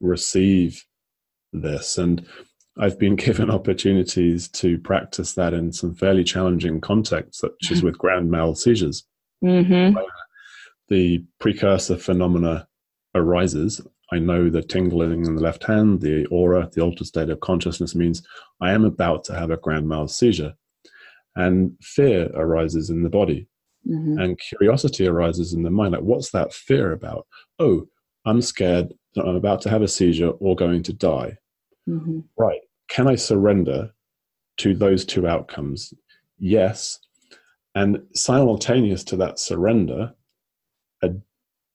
[0.00, 0.84] receive
[1.52, 1.98] this.
[1.98, 2.26] And
[2.78, 7.98] I've been given opportunities to practice that in some fairly challenging contexts, such as with
[7.98, 9.04] grand mal seizures
[9.44, 9.96] mm-hmm.
[10.88, 12.66] the precursor phenomena
[13.14, 13.80] arises,
[14.12, 17.94] I know the tingling in the left hand, the aura, the altered state of consciousness
[17.94, 18.26] means
[18.60, 20.54] I am about to have a grand mal seizure.
[21.36, 23.46] And fear arises in the body.
[23.88, 24.18] Mm-hmm.
[24.18, 25.92] And curiosity arises in the mind.
[25.92, 27.26] Like, what's that fear about?
[27.58, 27.86] Oh,
[28.26, 31.36] I'm scared that I'm about to have a seizure or going to die.
[31.88, 32.20] Mm-hmm.
[32.36, 32.60] Right.
[32.88, 33.92] Can I surrender
[34.58, 35.94] to those two outcomes?
[36.38, 36.98] Yes.
[37.74, 40.12] And simultaneous to that surrender,
[41.02, 41.10] a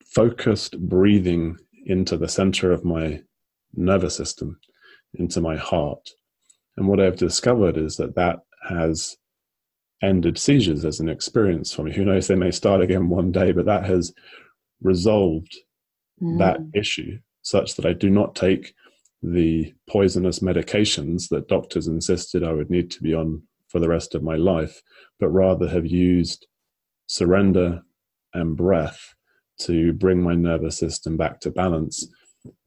[0.06, 3.22] focused breathing into the center of my
[3.76, 4.60] nervous system,
[5.14, 6.10] into my heart.
[6.78, 9.16] And what I've discovered is that that has
[10.02, 11.94] ended seizures as an experience for me.
[11.94, 14.14] Who knows, they may start again one day, but that has
[14.82, 15.56] resolved
[16.22, 16.38] mm.
[16.40, 18.74] that issue such that I do not take
[19.22, 24.16] the poisonous medications that doctors insisted I would need to be on for the rest
[24.16, 24.82] of my life,
[25.20, 26.48] but rather have used
[27.08, 27.82] surrender
[28.34, 29.16] and breath
[29.60, 32.08] to bring my nervous system back to balance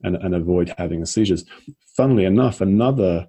[0.03, 1.45] and, and avoid having seizures.
[1.97, 3.27] Funnily enough, another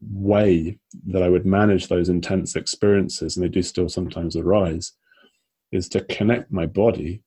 [0.00, 4.92] way that I would manage those intense experiences, and they do still sometimes arise,
[5.72, 7.22] is to connect my body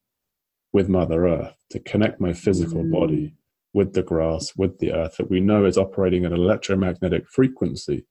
[0.73, 2.91] with Mother Earth, to connect my physical mm.
[2.91, 3.35] body
[3.73, 8.05] with the grass, with the earth that we know is operating at an electromagnetic frequency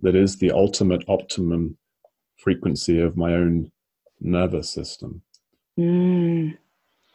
[0.00, 1.76] that is the ultimate optimum
[2.38, 3.70] frequency of my own
[4.20, 5.22] nervous system.
[5.80, 6.58] Mm.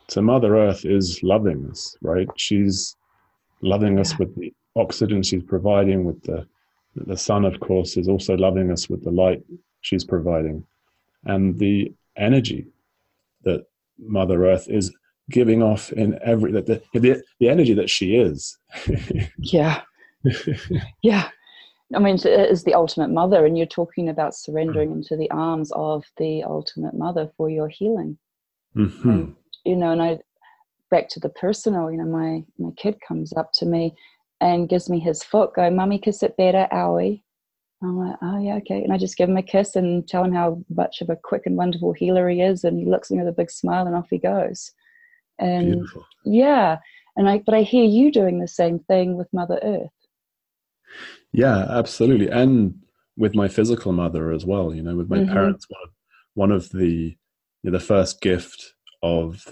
[0.07, 2.27] So Mother Earth is loving us, right?
[2.35, 2.95] She's
[3.61, 6.47] loving us with the oxygen she's providing, with the
[6.95, 9.43] the sun, of course, is also loving us with the light
[9.81, 10.65] she's providing,
[11.25, 12.67] and the energy
[13.43, 13.65] that
[13.99, 14.93] Mother Earth is
[15.29, 18.57] giving off in every that the, the the energy that she is.
[19.37, 19.81] yeah,
[21.01, 21.29] yeah.
[21.93, 25.71] I mean, it is the ultimate mother, and you're talking about surrendering into the arms
[25.75, 28.17] of the ultimate mother for your healing.
[28.75, 29.09] Mm-hmm.
[29.09, 30.19] And, you know, and I
[30.91, 31.91] back to the personal.
[31.91, 33.95] You know, my my kid comes up to me
[34.41, 35.55] and gives me his foot.
[35.55, 37.21] Go, mummy, kiss it better, owie.
[37.83, 38.83] I'm like, oh yeah, okay.
[38.83, 41.43] And I just give him a kiss and tell him how much of a quick
[41.45, 43.95] and wonderful healer he is, and he looks at me with a big smile, and
[43.95, 44.71] off he goes.
[45.39, 46.05] And Beautiful.
[46.23, 46.77] yeah,
[47.15, 49.89] and I but I hear you doing the same thing with Mother Earth.
[51.31, 52.75] Yeah, absolutely, and
[53.17, 54.73] with my physical mother as well.
[54.73, 55.33] You know, with my mm-hmm.
[55.33, 55.89] parents, one of,
[56.33, 57.17] one of the
[57.65, 59.43] you know, the first gift of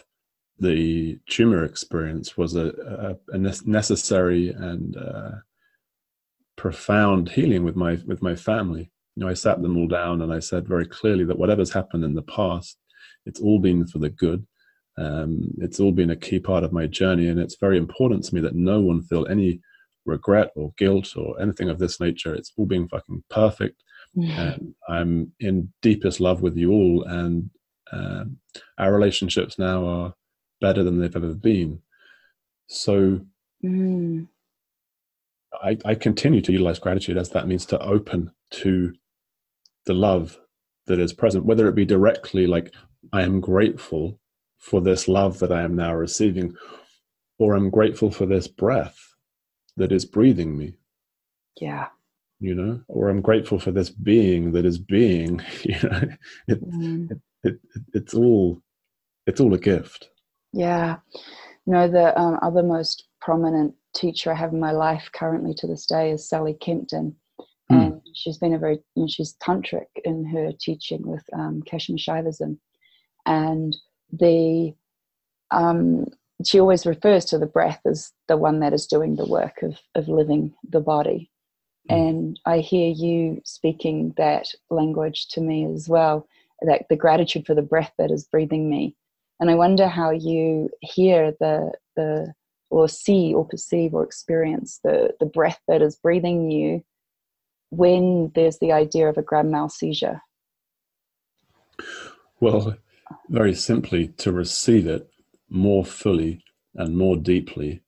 [0.59, 5.31] the tumor experience was a, a, a necessary and uh,
[6.55, 8.91] profound healing with my with my family.
[9.15, 12.03] You know, I sat them all down and I said very clearly that whatever's happened
[12.03, 12.77] in the past,
[13.25, 14.45] it's all been for the good.
[14.95, 18.35] Um, it's all been a key part of my journey, and it's very important to
[18.35, 19.59] me that no one feel any
[20.05, 22.35] regret or guilt or anything of this nature.
[22.35, 23.83] It's all being fucking perfect,
[24.37, 27.05] and I'm in deepest love with you all.
[27.05, 27.49] And
[27.93, 28.37] um,
[28.77, 30.13] our relationships now are
[30.61, 31.81] better than they've ever been.
[32.67, 33.21] So.
[33.63, 34.27] Mm.
[35.61, 38.93] I, I continue to utilize gratitude as that means to open to
[39.85, 40.39] the love
[40.87, 42.73] that is present, whether it be directly like,
[43.11, 44.19] I am grateful
[44.57, 46.55] for this love that I am now receiving,
[47.37, 48.97] or I'm grateful for this breath
[49.77, 50.75] that is breathing me.
[51.59, 51.87] Yeah.
[52.39, 55.41] You know, or I'm grateful for this being that is being.
[55.63, 56.01] You know,
[56.47, 57.11] it, mm.
[57.11, 57.59] it, it,
[57.93, 58.61] it's all
[59.25, 60.09] it's all a gift.
[60.51, 60.97] Yeah.
[61.65, 65.85] No, the um, other most prominent teacher I have in my life currently to this
[65.85, 67.15] day is Sally Kempton.
[67.71, 67.81] Mm.
[67.81, 71.97] And she's been a very, you know, she's tantric in her teaching with um, Kashmir
[71.97, 72.57] Shaivism.
[73.25, 73.75] And
[74.11, 74.73] the
[75.51, 76.05] um,
[76.45, 79.79] she always refers to the breath as the one that is doing the work of,
[79.95, 81.31] of living the body.
[81.89, 82.09] Mm.
[82.09, 86.27] And I hear you speaking that language to me as well,
[86.63, 88.95] that the gratitude for the breath that is breathing me.
[89.39, 92.33] And I wonder how you hear the the
[92.69, 96.83] or see or perceive or experience the, the breath that is breathing you
[97.69, 100.21] when there's the idea of a grand mal seizure.
[102.39, 102.75] Well,
[103.29, 105.09] very simply to receive it
[105.49, 106.43] more fully
[106.75, 107.83] and more deeply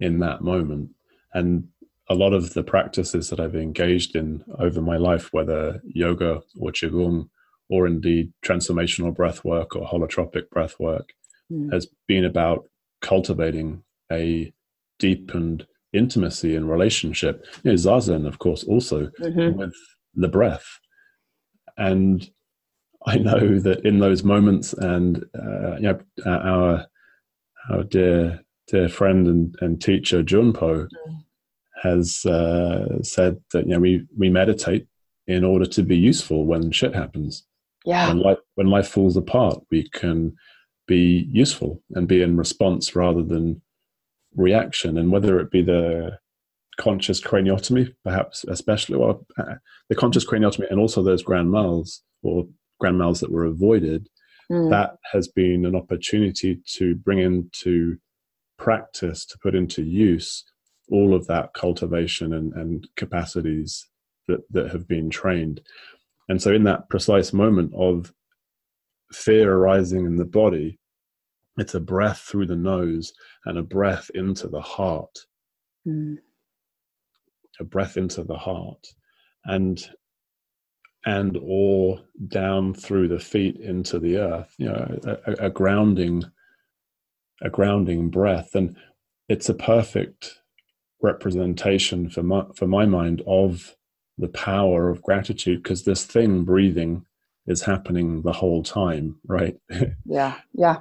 [0.00, 0.90] in that moment.
[1.34, 1.68] And
[2.08, 6.70] a lot of the practices that I've engaged in over my life, whether yoga or
[6.70, 7.28] qigong,
[7.68, 11.12] or indeed transformational breath work or holotropic breath work,
[11.50, 11.72] mm.
[11.72, 12.68] has been about
[13.00, 14.52] cultivating a
[14.98, 17.44] deepened intimacy and relationship.
[17.62, 19.58] You know, Zazen, of course, also mm-hmm.
[19.58, 19.74] with
[20.14, 20.66] the breath.
[21.76, 22.28] And
[23.06, 26.86] I know that in those moments, and uh, you know, our
[27.70, 31.24] our dear dear friend and, and teacher Junpo mm.
[31.82, 34.86] has uh, said that you know we we meditate
[35.26, 37.44] in order to be useful when shit happens.
[37.84, 38.08] Yeah.
[38.08, 40.34] When life when life falls apart, we can
[40.86, 43.62] be useful and be in response rather than
[44.36, 46.18] reaction, and whether it be the
[46.76, 49.54] conscious craniotomy, perhaps especially, well, uh,
[49.88, 52.46] the conscious craniotomy, and also those grand mals or
[52.80, 54.08] grand mals that were avoided,
[54.50, 54.70] mm.
[54.70, 57.96] that has been an opportunity to bring into
[58.58, 60.44] practice, to put into use
[60.90, 63.88] all of that cultivation and, and capacities
[64.28, 65.60] that, that have been trained.
[66.28, 68.12] And so, in that precise moment of
[69.12, 70.78] fear arising in the body,
[71.56, 73.12] it's a breath through the nose
[73.44, 75.18] and a breath into the heart.
[75.86, 76.16] Mm.
[77.60, 78.86] A breath into the heart.
[79.44, 79.84] And
[81.06, 86.24] and or down through the feet into the earth you know a, a, grounding
[87.42, 88.76] a grounding breath and
[89.28, 90.40] it's a perfect
[91.02, 93.74] representation for my for my mind of
[94.18, 97.04] the power of gratitude because this thing breathing
[97.46, 99.56] is happening the whole time right?
[100.04, 100.80] Yeah yeah.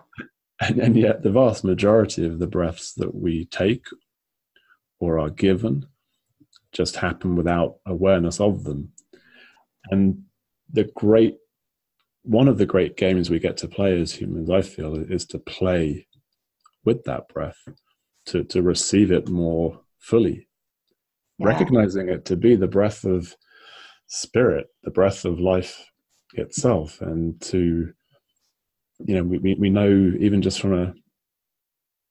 [0.59, 3.85] And, and yet the vast majority of the breaths that we take
[4.99, 5.87] or are given
[6.71, 8.93] just happen without awareness of them.
[9.91, 10.23] And
[10.71, 11.37] the great
[12.23, 15.37] one of the great games we get to play as humans i feel is to
[15.37, 16.07] play
[16.85, 17.57] with that breath
[18.25, 20.47] to to receive it more fully
[21.37, 21.47] yeah.
[21.47, 23.35] recognizing it to be the breath of
[24.07, 25.89] spirit the breath of life
[26.33, 27.01] itself.
[27.01, 27.93] And to
[28.99, 30.93] you know we, we know even just from a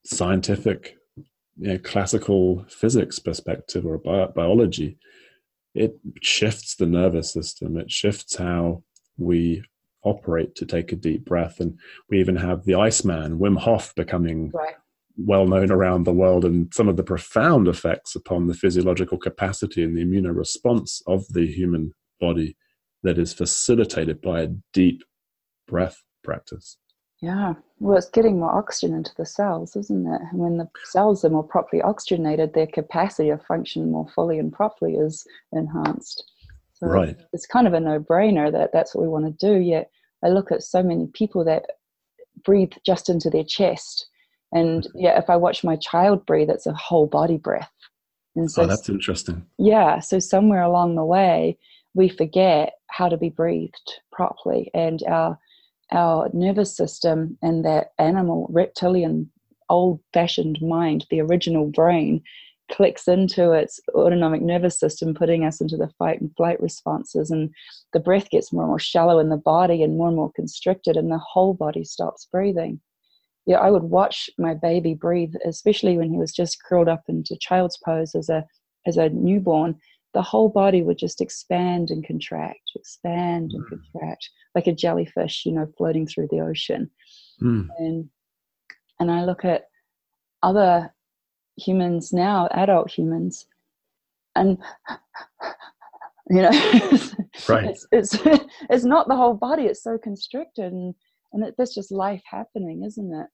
[0.05, 0.97] scientific
[1.59, 4.99] you know, classical physics perspective or bi- biology
[5.75, 7.79] it shifts the nervous system.
[7.79, 8.83] It shifts how
[9.17, 9.63] we
[10.05, 11.61] operate to take a deep breath.
[11.61, 11.79] And
[12.11, 14.75] we even have the iceman wim hof becoming right
[15.17, 19.83] well known around the world and some of the profound effects upon the physiological capacity
[19.83, 22.57] and the immunoresponse of the human body
[23.03, 25.03] that is facilitated by a deep
[25.67, 26.77] breath practice.
[27.21, 30.21] Yeah, well, it's getting more oxygen into the cells, isn't it?
[30.33, 34.53] And when the cells are more properly oxygenated, their capacity of function more fully and
[34.53, 36.25] properly is enhanced.
[36.75, 37.17] So right.
[37.33, 39.61] It's kind of a no brainer that that's what we want to do.
[39.61, 39.91] Yet
[40.25, 41.67] I look at so many people that
[42.45, 44.09] breathe just into their chest
[44.53, 47.71] and yeah, if I watch my child breathe, it's a whole body breath.
[48.37, 49.47] And oh, so, oh, that's interesting.
[49.59, 50.01] Yeah.
[50.01, 51.59] So somewhere along the way,
[51.95, 55.39] we forget how to be breathed properly, and our
[55.91, 59.31] our nervous system and that animal reptilian
[59.69, 62.23] old-fashioned mind, the original brain,
[62.71, 67.31] clicks into its autonomic nervous system, putting us into the fight and flight responses.
[67.31, 67.51] And
[67.93, 70.97] the breath gets more and more shallow in the body and more and more constricted,
[70.97, 72.81] and the whole body stops breathing
[73.47, 77.37] yeah, I would watch my baby breathe, especially when he was just curled up into
[77.41, 78.45] child's pose as a
[78.87, 79.77] as a newborn.
[80.15, 83.69] The whole body would just expand and contract, expand and mm.
[83.69, 86.91] contract, like a jellyfish, you know, floating through the ocean.
[87.43, 87.69] Mm.
[87.79, 88.09] And
[89.01, 89.65] and I look at
[90.43, 90.95] other
[91.57, 93.47] humans now, adult humans,
[94.37, 94.59] and
[96.31, 96.51] you know,
[97.49, 97.65] right.
[97.71, 98.17] it's, it's
[98.71, 100.95] it's not the whole body; it's so constricted and
[101.33, 103.27] and that's just life happening isn't it?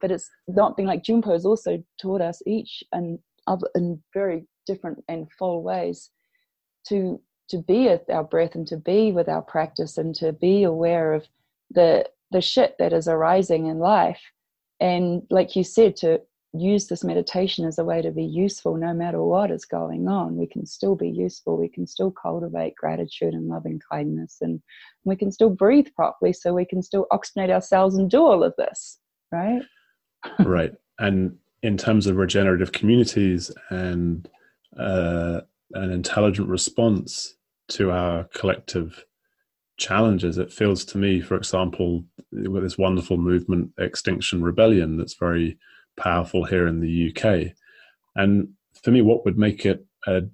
[0.00, 4.46] But it's not being like Junpo has also taught us each and other in very
[4.66, 6.10] different and full ways
[6.88, 10.62] to to be at our breath and to be with our practice and to be
[10.62, 11.26] aware of
[11.70, 14.20] the the shit that is arising in life.
[14.80, 16.20] And like you said to
[16.54, 20.36] use this meditation as a way to be useful no matter what is going on.
[20.36, 21.58] We can still be useful.
[21.58, 24.62] We can still cultivate gratitude and loving kindness, and
[25.04, 28.54] we can still breathe properly so we can still oxygenate ourselves and do all of
[28.56, 28.98] this,
[29.30, 29.62] right?
[30.40, 30.72] right.
[30.98, 34.28] And in terms of regenerative communities and
[34.78, 35.40] uh,
[35.74, 37.34] an intelligent response
[37.68, 39.04] to our collective
[39.76, 45.58] challenges, it feels to me, for example, with this wonderful movement, Extinction Rebellion, that's very
[45.98, 47.52] powerful here in the UK.
[48.16, 48.50] And
[48.82, 50.30] for me, what would make it an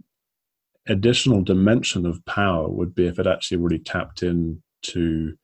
[0.86, 5.36] additional dimension of power would be if it actually really tapped into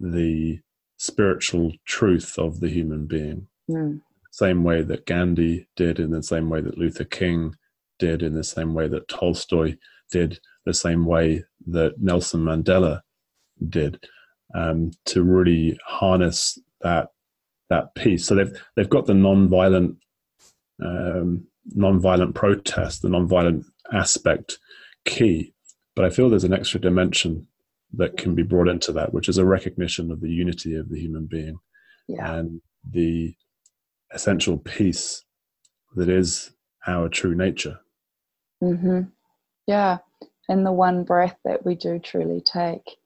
[0.00, 0.60] the
[0.96, 3.46] spiritual truth of the human being.
[3.70, 4.00] Mm.
[4.30, 7.54] Same way that Gandhi did, in the same way that Luther King
[7.98, 9.76] did, in the same way that Tolstoy
[10.10, 13.00] did, the same way that Nelson Mandela
[13.68, 14.06] did,
[14.54, 17.08] um, to really harness that
[17.70, 18.26] that piece.
[18.26, 19.96] So they've they've got the non-violent
[20.82, 24.58] um, non-violent protest, the non-violent aspect
[25.04, 25.54] key,
[25.94, 27.46] but I feel there's an extra dimension
[27.94, 31.00] that can be brought into that, which is a recognition of the unity of the
[31.00, 31.58] human being
[32.08, 32.34] yeah.
[32.34, 33.34] and the
[34.12, 35.24] essential peace
[35.94, 36.50] that is
[36.86, 37.78] our true nature.
[38.62, 39.02] Mm-hmm.
[39.66, 39.98] Yeah,
[40.48, 42.98] and the one breath that we do truly take.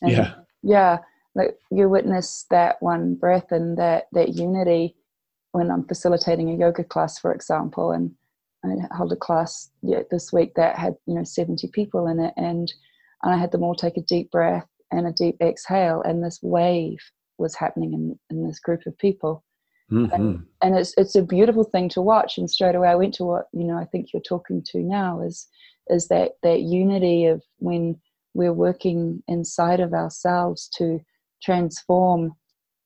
[0.00, 0.98] And yeah, yeah
[1.36, 4.96] like you witness that one breath and that that unity
[5.52, 8.12] when I'm facilitating a yoga class, for example, and
[8.64, 12.34] I held a class yeah, this week that had you know 70 people in it,
[12.36, 12.72] and
[13.22, 16.40] and I had them all take a deep breath and a deep exhale, and this
[16.42, 16.98] wave
[17.38, 19.44] was happening in, in this group of people.
[19.92, 20.14] Mm-hmm.
[20.14, 22.38] And, and it's it's a beautiful thing to watch.
[22.38, 25.20] And straight away, I went to what you know I think you're talking to now
[25.20, 25.46] is
[25.88, 28.00] is that that unity of when
[28.34, 31.00] we're working inside of ourselves to
[31.42, 32.32] transform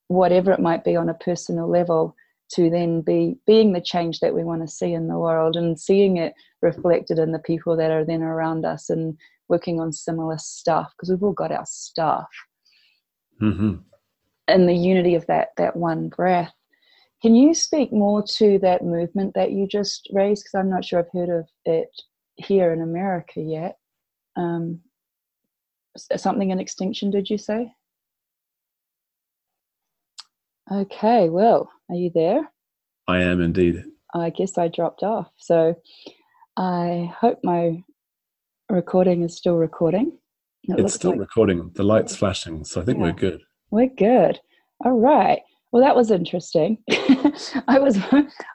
[0.09, 2.15] whatever it might be on a personal level
[2.53, 5.79] to then be being the change that we want to see in the world and
[5.79, 9.17] seeing it reflected in the people that are then around us and
[9.49, 12.29] working on similar stuff because we've all got our stuff.
[13.41, 13.77] Mm-hmm.
[14.49, 16.53] and the unity of that that one breath.
[17.23, 20.45] Can you speak more to that movement that you just raised?
[20.45, 21.89] Because i'm not sure i've heard of it
[22.37, 23.79] here in america yet.
[24.37, 24.81] Um,
[25.97, 27.73] something in extinction did you say
[30.73, 32.49] Okay, well, are you there?
[33.09, 33.83] I am indeed.
[34.15, 35.29] I guess I dropped off.
[35.37, 35.75] So
[36.57, 37.83] I hope my
[38.71, 40.17] recording is still recording.
[40.65, 41.21] It it's still like...
[41.21, 41.73] recording.
[41.75, 43.05] The light's flashing, so I think yeah.
[43.05, 43.41] we're good.
[43.73, 44.39] We're good.
[44.85, 45.41] All right.
[45.73, 46.79] Well, that was interesting.
[47.69, 47.99] I was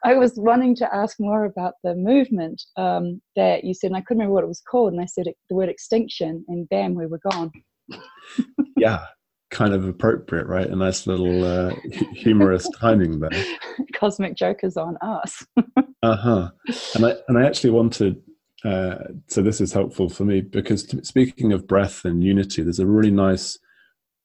[0.03, 4.01] I was wanting to ask more about the movement um, that you said, and I
[4.01, 6.93] couldn't remember what it was called, and I said it, the word extinction, and bam,
[6.93, 7.51] we were gone.
[8.77, 9.05] yeah,
[9.51, 10.67] kind of appropriate, right?
[10.67, 11.73] A nice little uh,
[12.13, 13.45] humorous timing there.
[13.93, 15.45] Cosmic jokers on us.
[16.03, 16.49] uh huh.
[16.95, 18.21] And I and I actually wanted.
[18.63, 18.95] Uh,
[19.27, 23.11] so this is helpful for me because speaking of breath and unity, there's a really
[23.11, 23.59] nice,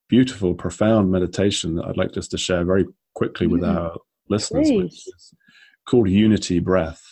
[0.09, 3.53] beautiful, profound meditation that I'd like just to share very quickly mm.
[3.53, 3.99] with our
[4.31, 4.83] listeners, Please.
[4.83, 5.35] which is
[5.87, 7.03] called Unity Breath.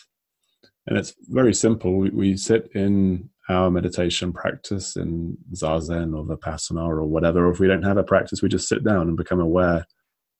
[0.87, 1.99] And it's very simple.
[1.99, 7.47] We, we sit in our meditation practice in zazen or vipassana or whatever.
[7.47, 9.87] Or if we don't have a practice, we just sit down and become aware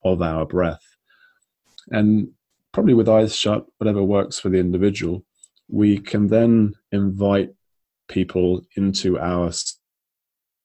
[0.03, 0.83] of our breath.
[1.91, 2.29] And
[2.71, 5.25] probably with eyes shut, whatever works for the individual,
[5.67, 7.49] we can then invite
[8.07, 9.51] people into our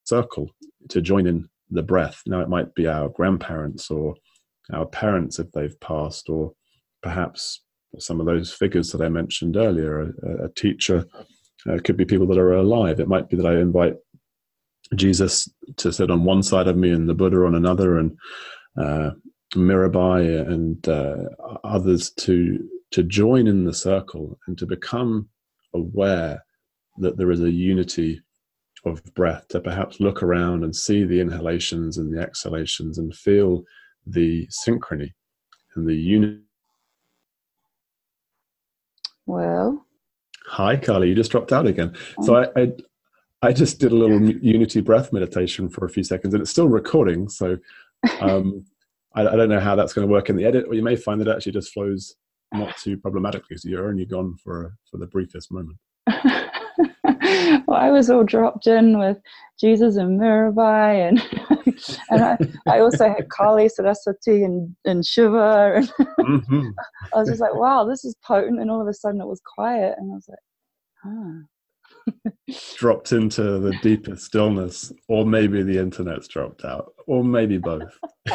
[0.05, 0.51] circle
[0.91, 2.23] to join in the breath.
[2.27, 4.15] Now, it might be our grandparents or
[4.73, 6.53] our parents if they've passed, or
[7.03, 7.63] perhaps
[7.99, 11.07] some of those figures that I mentioned earlier a, a teacher
[11.67, 13.01] uh, it could be people that are alive.
[13.01, 13.97] It might be that I invite
[14.95, 18.17] Jesus to sit on one side of me and the Buddha on another, and
[18.79, 19.11] uh,
[19.55, 21.17] Mirabai and uh,
[21.63, 25.29] others to to join in the circle and to become
[25.75, 26.45] aware
[26.99, 28.21] that there is a unity
[28.85, 29.49] of breath.
[29.49, 33.65] To perhaps look around and see the inhalations and the exhalations and feel
[34.07, 35.13] the synchrony
[35.75, 36.41] and the unity.
[39.27, 39.84] Well,
[40.47, 41.09] Hi, Kali.
[41.09, 41.97] You just dropped out again.
[42.23, 42.73] So I, I,
[43.43, 46.69] I just did a little unity breath meditation for a few seconds, and it's still
[46.69, 47.29] recording.
[47.29, 47.59] So
[48.21, 48.65] um,
[49.15, 50.97] I, I, don't know how that's going to work in the edit, or you may
[50.97, 52.15] find that it actually just flows
[52.53, 53.57] not too problematically.
[53.57, 55.79] So you're only gone for for the briefest moment.
[57.67, 59.19] well, I was all dropped in with
[59.59, 61.19] Jesus and Mirabai, and
[62.11, 65.89] and I, I also had Kali Saraswati and, and Shiva, and
[66.21, 66.69] mm-hmm.
[67.15, 68.61] I was just like, wow, this is potent.
[68.61, 70.39] And all of a sudden, it was quiet, and I was like,
[71.07, 71.43] ah.
[72.77, 77.99] dropped into the deepest stillness, or maybe the internet's dropped out, or maybe both.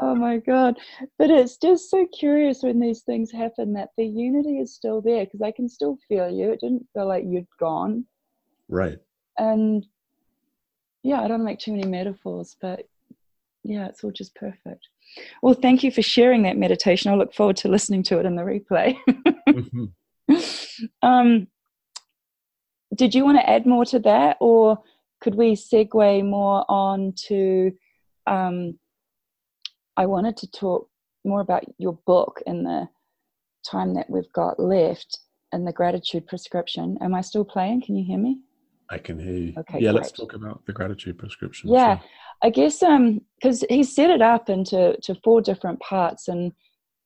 [0.00, 0.78] oh my God.
[1.18, 5.24] But it's just so curious when these things happen that the unity is still there
[5.24, 6.52] because I can still feel you.
[6.52, 8.06] It didn't feel like you'd gone.
[8.68, 8.98] Right.
[9.38, 9.86] And
[11.06, 12.88] yeah, I don't make too many metaphors, but
[13.62, 14.88] yeah, it's all just perfect.
[15.40, 17.12] Well, thank you for sharing that meditation.
[17.12, 18.96] I look forward to listening to it in the replay.
[19.48, 20.84] mm-hmm.
[21.06, 21.46] um,
[22.96, 24.78] did you want to add more to that, or
[25.20, 27.70] could we segue more on to?
[28.26, 28.76] Um,
[29.96, 30.88] I wanted to talk
[31.24, 32.88] more about your book in the
[33.64, 35.20] time that we've got left
[35.52, 36.98] and the gratitude prescription.
[37.00, 37.82] Am I still playing?
[37.82, 38.40] Can you hear me?
[38.90, 39.54] I can hear you.
[39.58, 39.80] Okay.
[39.80, 40.02] Yeah, great.
[40.02, 41.70] let's talk about the gratitude prescription.
[41.70, 42.08] Yeah, sure.
[42.42, 46.52] I guess um because he set it up into to four different parts, and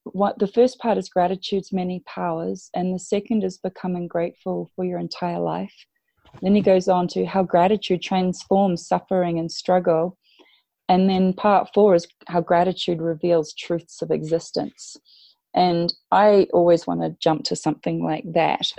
[0.05, 4.85] what the first part is gratitude's many powers, and the second is becoming grateful for
[4.85, 5.74] your entire life.
[6.43, 10.16] Then he goes on to how gratitude transforms suffering and struggle.
[10.89, 14.97] And then part four is how gratitude reveals truths of existence.
[15.55, 18.70] And I always want to jump to something like that,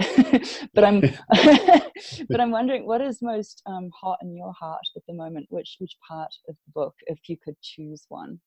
[0.74, 1.02] but I'm,
[2.30, 5.48] but I'm wondering what is most um, hot in your heart at the moment.
[5.50, 8.40] Which which part of the book, if you could choose one?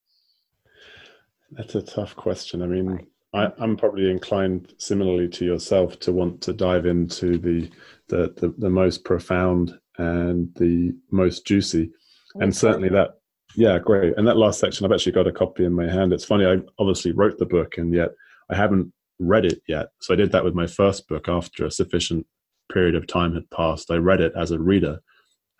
[1.50, 2.62] That's a tough question.
[2.62, 3.52] I mean, right.
[3.58, 7.70] I, am probably inclined, similarly to yourself, to want to dive into the
[8.08, 11.92] the, the, the most profound and the most juicy,
[12.36, 13.18] and certainly that
[13.57, 14.14] Yeah, great.
[14.16, 16.12] And that last section, I've actually got a copy in my hand.
[16.12, 18.11] It's funny, I obviously wrote the book and yet
[18.50, 19.88] I haven't read it yet.
[20.00, 22.26] So I did that with my first book after a sufficient
[22.72, 23.90] period of time had passed.
[23.90, 25.00] I read it as a reader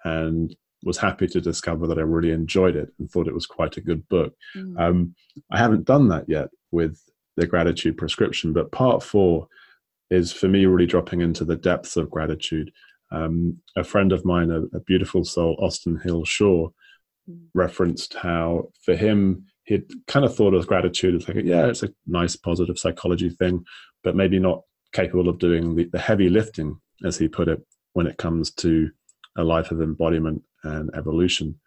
[0.05, 3.76] and was happy to discover that I really enjoyed it and thought it was quite
[3.76, 4.34] a good book.
[4.57, 4.80] Mm.
[4.80, 5.14] Um,
[5.51, 6.99] I haven't done that yet with
[7.36, 9.49] the gratitude prescription, but part four
[10.11, 12.70] is for me really dropping into the depths of gratitude.
[13.11, 16.68] Um, a friend of mine, a, a, beautiful soul, Austin Hill Shaw.
[17.55, 21.89] Referenced how for him he'd kind of thought of gratitude as like, yeah, it's a
[22.07, 23.64] nice positive psychology thing,
[24.03, 24.61] but maybe not
[24.93, 27.64] capable of doing the, the heavy lifting, as he put it,
[27.95, 28.91] when it comes to
[29.37, 31.59] a life of embodiment and evolution.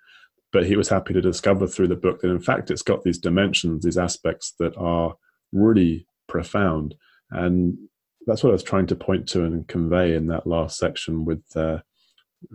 [0.54, 3.18] But he was happy to discover through the book that, in fact, it's got these
[3.18, 5.16] dimensions, these aspects that are
[5.52, 6.96] really profound.
[7.32, 7.78] And
[8.26, 11.44] that's what I was trying to point to and convey in that last section with
[11.56, 11.80] uh,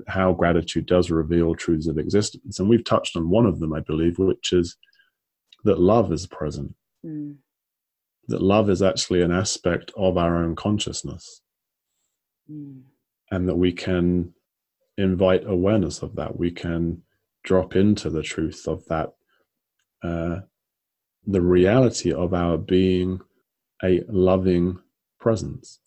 [0.08, 2.58] how gratitude does reveal truths of existence.
[2.58, 4.76] And we've touched on one of them, I believe, which is
[5.64, 6.74] that love is present.
[7.04, 7.36] Mm.
[8.28, 11.42] That love is actually an aspect of our own consciousness.
[12.50, 12.82] Mm.
[13.30, 14.34] And that we can
[14.98, 16.38] invite awareness of that.
[16.38, 17.02] We can
[17.44, 19.12] drop into the truth of that,
[20.02, 20.40] uh,
[21.26, 23.20] the reality of our being
[23.82, 24.78] a loving
[25.18, 25.80] presence.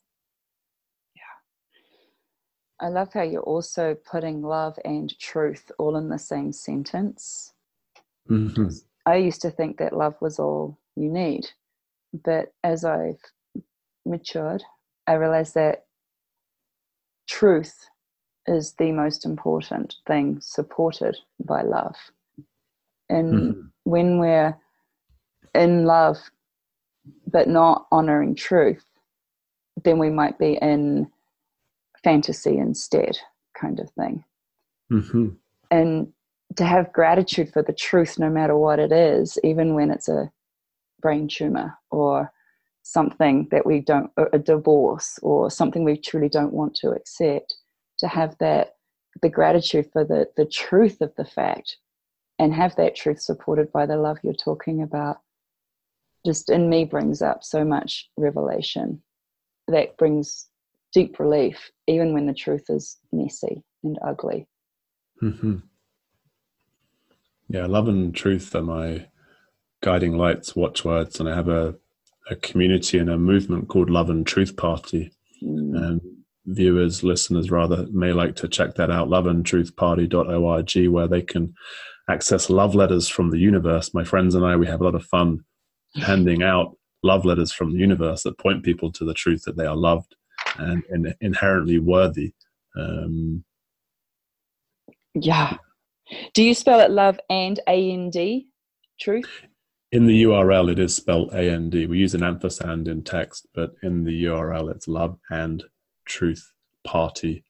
[2.80, 7.54] I love how you're also putting love and truth all in the same sentence.
[8.30, 8.68] Mm-hmm.
[9.06, 11.48] I used to think that love was all you need.
[12.24, 13.20] But as I've
[14.06, 14.64] matured,
[15.08, 15.86] I realized that
[17.28, 17.90] truth
[18.48, 21.96] is the most important thing supported by love.
[23.10, 23.62] And mm-hmm.
[23.84, 24.58] when we're
[25.54, 26.18] in love
[27.28, 28.86] but not honoring truth,
[29.84, 31.12] then we might be in
[32.06, 33.18] fantasy instead,
[33.60, 34.24] kind of thing.
[34.92, 35.30] Mm-hmm.
[35.72, 36.14] And
[36.56, 40.32] to have gratitude for the truth, no matter what it is, even when it's a
[41.02, 42.32] brain tumor or
[42.84, 47.56] something that we don't, a divorce or something we truly don't want to accept,
[47.98, 48.76] to have that
[49.22, 51.78] the gratitude for the the truth of the fact
[52.38, 55.22] and have that truth supported by the love you're talking about
[56.26, 59.02] just in me brings up so much revelation
[59.70, 60.48] that brings
[60.96, 64.48] deep relief even when the truth is messy and ugly
[65.22, 65.58] mm-hmm.
[67.50, 69.06] yeah love and truth are my
[69.84, 71.76] guiding lights watchwords and i have a,
[72.32, 75.12] a community and a movement called love and truth party
[75.44, 75.76] mm.
[75.76, 76.02] and
[76.46, 81.54] viewers, listeners rather, may like to check that out, loveandtruthparty.org, where they can
[82.10, 83.94] access love letters from the universe.
[83.94, 85.40] My friends and I, we have a lot of fun
[85.96, 89.66] handing out love letters from the universe that point people to the truth that they
[89.66, 90.16] are loved
[90.58, 92.34] and, and inherently worthy.
[92.78, 93.44] Um,
[95.14, 95.58] yeah.
[96.34, 98.48] Do you spell it love and A N D?
[99.00, 99.42] Truth?
[99.92, 101.86] In the URL, it is spelled A N D.
[101.88, 105.64] We use an ampersand in text, but in the URL, it's love and
[106.08, 107.44] truthparty.org.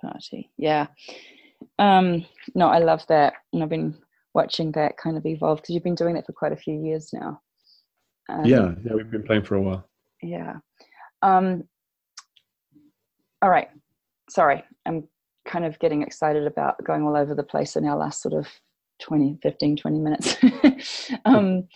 [0.00, 0.86] Party, yeah.
[1.78, 2.24] Um,
[2.54, 3.34] no, I love that.
[3.52, 3.96] And I've been
[4.34, 7.10] watching that kind of evolve because you've been doing that for quite a few years
[7.12, 7.40] now.
[8.28, 9.88] Um, yeah, yeah, we've been playing for a while.
[10.22, 10.56] Yeah.
[11.22, 11.64] Um,
[13.42, 13.68] all right.
[14.30, 15.08] Sorry, I'm
[15.46, 18.46] kind of getting excited about going all over the place in our last sort of
[19.00, 20.36] 20 15 20 minutes.
[21.24, 21.68] Um,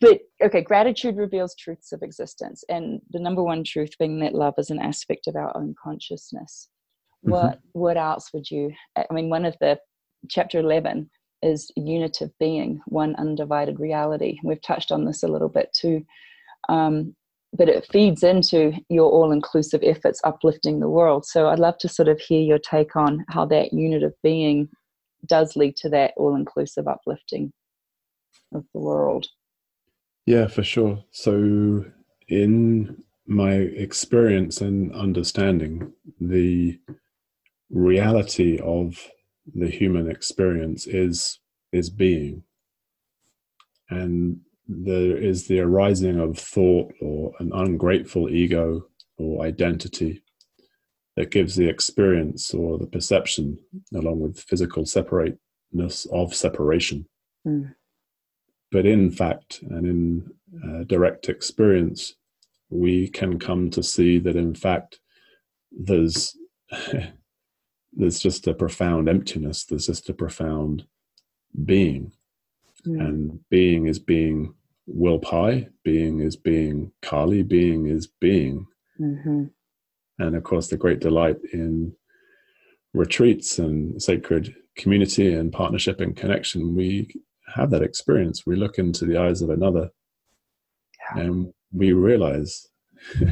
[0.00, 4.54] but okay gratitude reveals truths of existence and the number one truth being that love
[4.58, 6.68] is an aspect of our own consciousness.
[7.24, 7.30] Mm-hmm.
[7.30, 9.78] what what else would you i mean one of the
[10.28, 11.10] chapter 11
[11.42, 14.38] is unit of being one undivided reality.
[14.44, 16.04] We've touched on this a little bit too.
[16.68, 17.14] Um,
[17.52, 22.08] but it feeds into your all-inclusive efforts uplifting the world so i'd love to sort
[22.08, 24.68] of hear your take on how that unit of being
[25.26, 27.52] does lead to that all inclusive uplifting
[28.54, 29.26] of the world.
[30.26, 31.02] Yeah, for sure.
[31.10, 31.84] So,
[32.28, 36.78] in my experience and understanding, the
[37.70, 39.08] reality of
[39.54, 41.38] the human experience is
[41.72, 42.42] is being
[43.88, 44.40] and
[44.72, 48.86] there is the arising of thought or an ungrateful ego
[49.18, 50.22] or identity
[51.16, 53.58] that gives the experience or the perception,
[53.92, 57.04] along with physical separateness of separation.
[57.44, 57.74] Mm.
[58.70, 60.30] But in fact, and in
[60.64, 62.14] uh, direct experience,
[62.68, 65.00] we can come to see that in fact
[65.72, 66.36] there's
[67.92, 69.64] there's just a profound emptiness.
[69.64, 70.86] There's just a profound
[71.64, 72.12] being,
[72.86, 73.00] mm.
[73.00, 74.54] and being is being
[74.92, 75.68] Will-Pye.
[75.84, 77.42] Being is being Kali.
[77.42, 78.66] Being is being.
[79.00, 79.44] Mm-hmm
[80.20, 81.92] and of course the great delight in
[82.92, 87.08] retreats and sacred community and partnership and connection, we
[87.54, 88.46] have that experience.
[88.46, 89.90] We look into the eyes of another
[91.14, 91.22] yeah.
[91.22, 92.68] and we realize,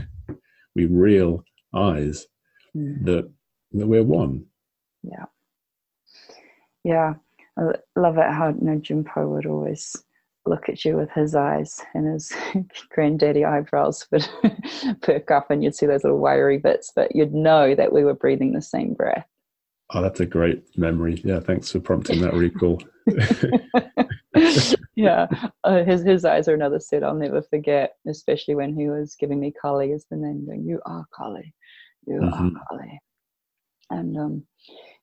[0.75, 1.45] we real
[1.75, 2.27] eyes
[2.77, 3.05] mm.
[3.05, 3.31] that,
[3.73, 4.47] that we're one.
[5.03, 5.27] Yeah.
[6.85, 7.15] Yeah.
[7.59, 9.97] I love it how you know, Junpo would always
[10.49, 12.33] look at you with his eyes and his
[12.91, 14.29] granddaddy eyebrows would
[15.03, 18.15] perk up and you'd see those little wiry bits, but you'd know that we were
[18.15, 19.27] breathing the same breath.
[19.91, 21.21] Oh, that's a great memory.
[21.25, 22.83] Yeah, thanks for prompting that recall.
[24.95, 25.27] yeah,
[25.65, 29.41] uh, his his eyes are another set I'll never forget, especially when he was giving
[29.41, 31.55] me Kali as the name, going, "You are Kali,
[32.07, 32.57] you mm-hmm.
[32.57, 33.01] are Kali,"
[33.89, 34.47] and um,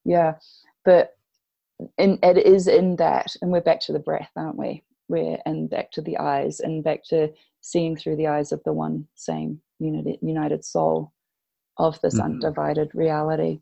[0.04, 0.36] yeah,
[0.84, 1.16] but
[1.98, 4.84] and it is in that, and we're back to the breath, aren't we?
[5.08, 7.32] We're and back to the eyes, and back to
[7.62, 11.12] seeing through the eyes of the one same united united soul
[11.78, 12.26] of this mm-hmm.
[12.26, 13.60] undivided reality,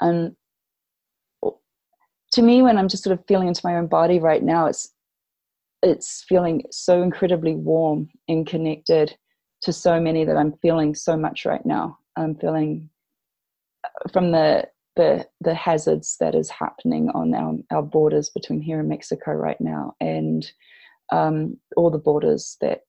[0.00, 0.34] and
[2.32, 4.92] to me when i'm just sort of feeling into my own body right now it's
[5.82, 9.16] it's feeling so incredibly warm and connected
[9.62, 11.98] to so many that i'm feeling so much right now.
[12.16, 12.90] I'm feeling
[13.84, 18.80] uh, from the the the hazards that is happening on our, our borders between here
[18.80, 19.94] and mexico right now.
[20.00, 20.50] And
[21.12, 22.80] um, all the borders that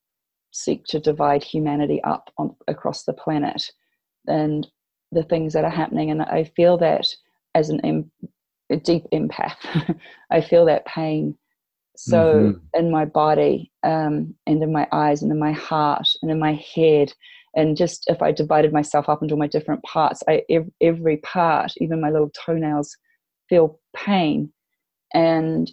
[0.52, 3.72] seek to divide humanity up on, across the planet
[4.28, 4.68] and
[5.12, 7.06] the things that are happening and i feel that
[7.54, 8.10] as an
[8.72, 9.98] a deep empath.
[10.32, 11.38] I feel that pain
[11.98, 12.80] so mm-hmm.
[12.80, 16.62] in my body um, and in my eyes and in my heart and in my
[16.76, 17.14] head.
[17.56, 20.42] And just if I divided myself up into my different parts, I,
[20.82, 22.98] every part, even my little toenails,
[23.48, 24.52] feel pain.
[25.14, 25.72] And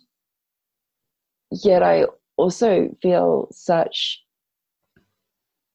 [1.51, 2.07] yet I
[2.43, 4.22] also feel such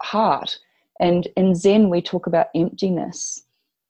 [0.02, 0.60] heart.
[1.00, 3.46] And in Zen, we talk about emptiness,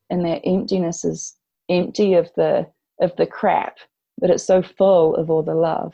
[0.10, 1.36] and that emptiness is
[1.70, 2.68] empty of the
[3.02, 3.78] of the crap,
[4.20, 5.94] but it's so full of all the love.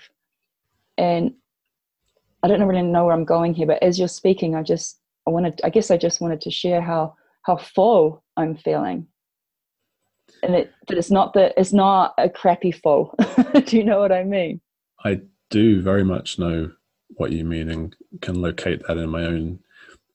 [0.97, 1.33] And
[2.41, 5.31] I don't really know where I'm going here, but as you're speaking, I just I
[5.31, 9.07] wanted I guess I just wanted to share how how full I'm feeling.
[10.41, 13.15] And it but it's not that it's not a crappy full.
[13.65, 14.61] do you know what I mean?
[15.05, 15.21] I
[15.53, 16.71] do very much know
[17.09, 19.59] what you mean and can locate that in my own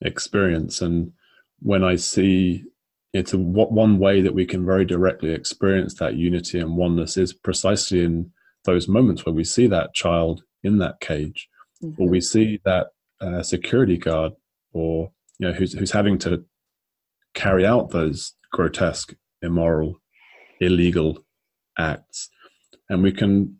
[0.01, 0.81] experience.
[0.81, 1.13] And
[1.61, 2.65] when I see
[3.13, 7.33] it's a, one way that we can very directly experience that unity and oneness is
[7.33, 8.31] precisely in
[8.65, 11.47] those moments where we see that child in that cage
[11.83, 11.99] mm-hmm.
[12.01, 12.87] or we see that
[13.21, 14.33] uh, security guard
[14.73, 16.45] or you know who's who's having to
[17.33, 19.99] carry out those grotesque immoral
[20.59, 21.25] illegal
[21.79, 22.29] acts
[22.89, 23.57] and we can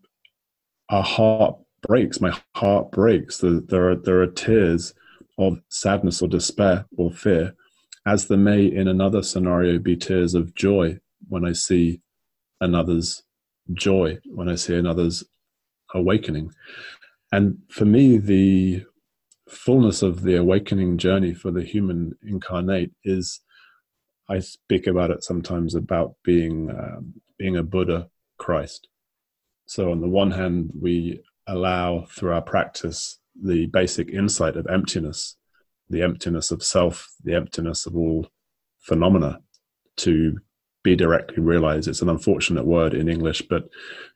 [0.90, 4.94] our heart breaks my heart breaks there are there are tears
[5.38, 7.56] of sadness or despair or fear
[8.06, 12.02] as there may in another scenario be tears of joy when I see
[12.62, 13.24] another's
[13.74, 15.24] joy, when I see another's
[15.94, 16.52] awakening.
[17.32, 18.86] And for me, the
[19.48, 23.42] fullness of the awakening journey for the human incarnate is
[24.28, 28.88] I speak about it sometimes about being um, being a Buddha Christ.
[29.66, 35.38] So on the one hand, we allow through our practice the basic insight of emptiness
[35.90, 38.28] the emptiness of self, the emptiness of all
[38.80, 39.40] phenomena
[39.98, 40.38] to
[40.84, 41.88] be directly realized.
[41.88, 43.68] It's an unfortunate word in English, but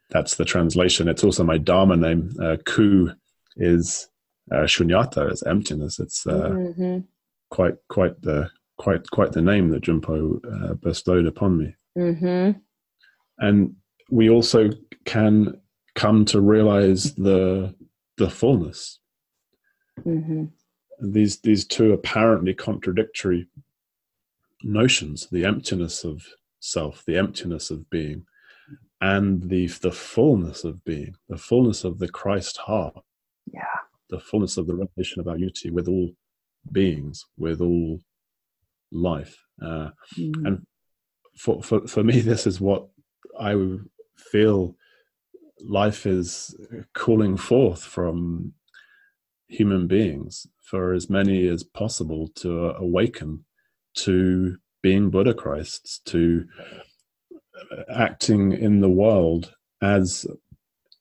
[0.10, 1.08] that's the translation.
[1.08, 2.32] It's also my Dharma name.
[2.42, 3.12] Uh, Ku
[3.58, 4.08] is
[4.52, 6.00] uh, shunyata, it's emptiness.
[6.00, 7.00] It's uh, mm-hmm.
[7.50, 11.76] quite quite the quite quite the name that Junpo uh, bestowed upon me.
[11.98, 12.60] Mm-hmm.
[13.40, 13.76] And
[14.10, 14.70] we also
[15.06, 15.60] can
[15.96, 17.76] come to realize the
[18.18, 19.00] the fullness.
[20.00, 20.46] Mm-hmm.
[21.02, 23.48] These these two apparently contradictory
[24.64, 26.24] notions the emptiness of
[26.60, 28.26] self the emptiness of being
[29.02, 32.98] and the the fullness of being the fullness of the christ heart.
[33.52, 33.64] Yeah.
[34.10, 36.12] The fullness of the revelation of our unity with all
[36.72, 38.00] beings with all
[38.92, 39.38] life.
[39.62, 40.48] Uh, mm.
[40.48, 40.66] and
[41.38, 42.88] for, for for me this is what
[43.40, 43.56] i
[44.18, 44.76] feel
[45.62, 46.56] life is
[46.94, 48.54] calling forth from
[49.48, 53.46] human beings for as many as possible to awaken
[53.96, 56.46] to being Buddha Christs, to
[57.94, 60.26] acting in the world as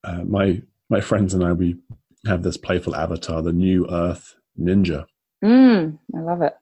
[0.04, 1.52] uh, my my friends and I.
[1.52, 1.76] We
[2.26, 5.06] have this playful avatar, the New Earth Ninja.
[5.44, 6.54] Mm, I love it.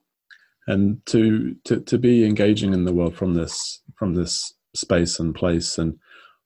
[0.67, 5.35] And to, to to be engaging in the world from this from this space and
[5.35, 5.99] place, and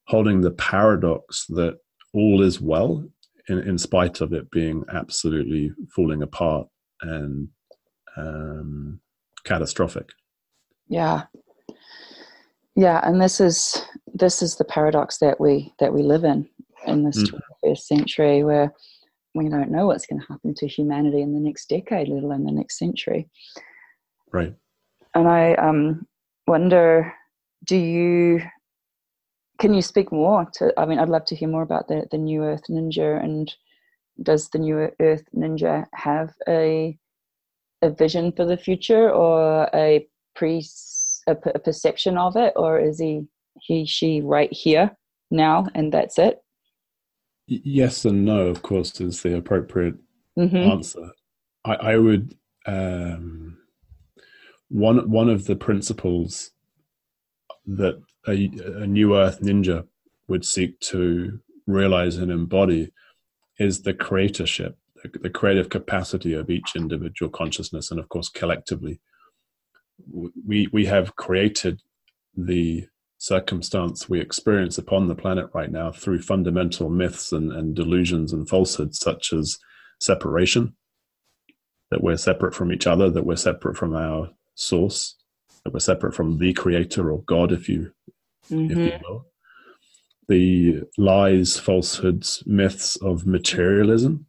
[0.06, 1.78] holding the paradox that
[2.12, 3.06] all is well
[3.48, 6.68] in, in spite of it being absolutely falling apart
[7.02, 7.48] and
[8.16, 9.00] um,
[9.44, 10.10] catastrophic.
[10.88, 11.24] Yeah.
[12.76, 13.00] Yeah.
[13.02, 13.82] And this is
[14.12, 16.48] this is the paradox that we that we live in
[16.86, 17.40] in this mm.
[17.64, 18.72] 21st century where
[19.34, 22.44] we don't know what's going to happen to humanity in the next decade let alone
[22.44, 23.28] the next century
[24.32, 24.54] right
[25.14, 26.06] and i um,
[26.46, 27.12] wonder
[27.64, 28.40] do you
[29.58, 32.18] can you speak more to i mean i'd love to hear more about the, the
[32.18, 33.54] new earth ninja and
[34.22, 36.96] does the new earth ninja have a
[37.84, 40.64] a vision for the future or a pre
[41.26, 42.52] a, a perception of it?
[42.56, 43.26] Or is he
[43.60, 44.90] he she right here
[45.30, 46.42] now and that's it?
[47.46, 49.96] Yes and no of course is the appropriate
[50.38, 50.56] mm-hmm.
[50.56, 51.10] answer.
[51.64, 52.36] I i would
[52.66, 53.58] um
[54.68, 56.50] one one of the principles
[57.66, 58.50] that a,
[58.82, 59.86] a new earth ninja
[60.28, 62.92] would seek to realize and embody
[63.58, 67.90] is the creatorship the, the creative capacity of each individual consciousness.
[67.90, 69.00] And of course collectively
[70.12, 71.80] we we have created
[72.36, 72.86] the
[73.18, 78.48] circumstance we experience upon the planet right now through fundamental myths and, and delusions and
[78.48, 79.56] falsehoods such as
[80.00, 80.74] separation
[81.90, 85.14] that we're separate from each other that we're separate from our source
[85.64, 87.92] that we're separate from the creator or god if you
[88.50, 88.70] mm-hmm.
[88.70, 89.02] if you mm-hmm.
[89.04, 89.26] will
[90.26, 94.26] the lies falsehoods myths of materialism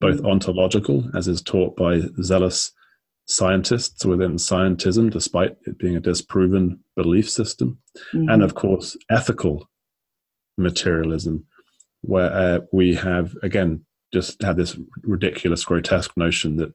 [0.00, 0.26] both mm-hmm.
[0.26, 2.72] ontological as is taught by zealous
[3.30, 7.78] scientists within scientism, despite it being a disproven belief system,
[8.12, 8.28] mm-hmm.
[8.28, 9.68] and of course, ethical
[10.58, 11.44] materialism,
[12.00, 16.72] where uh, we have, again, just had this ridiculous, grotesque notion that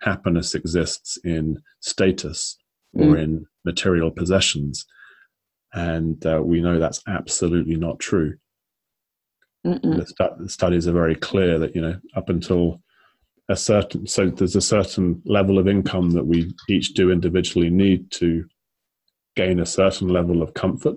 [0.00, 2.56] happiness exists in status
[2.94, 3.22] or mm.
[3.22, 4.86] in material possessions.
[5.78, 8.36] And uh, we know that's absolutely not true.
[9.62, 12.82] The, stu- the, studies are very clear that, you know, up until
[13.48, 18.10] a certain so there's a certain level of income that we each do individually need
[18.10, 18.44] to
[19.36, 20.96] gain a certain level of comfort.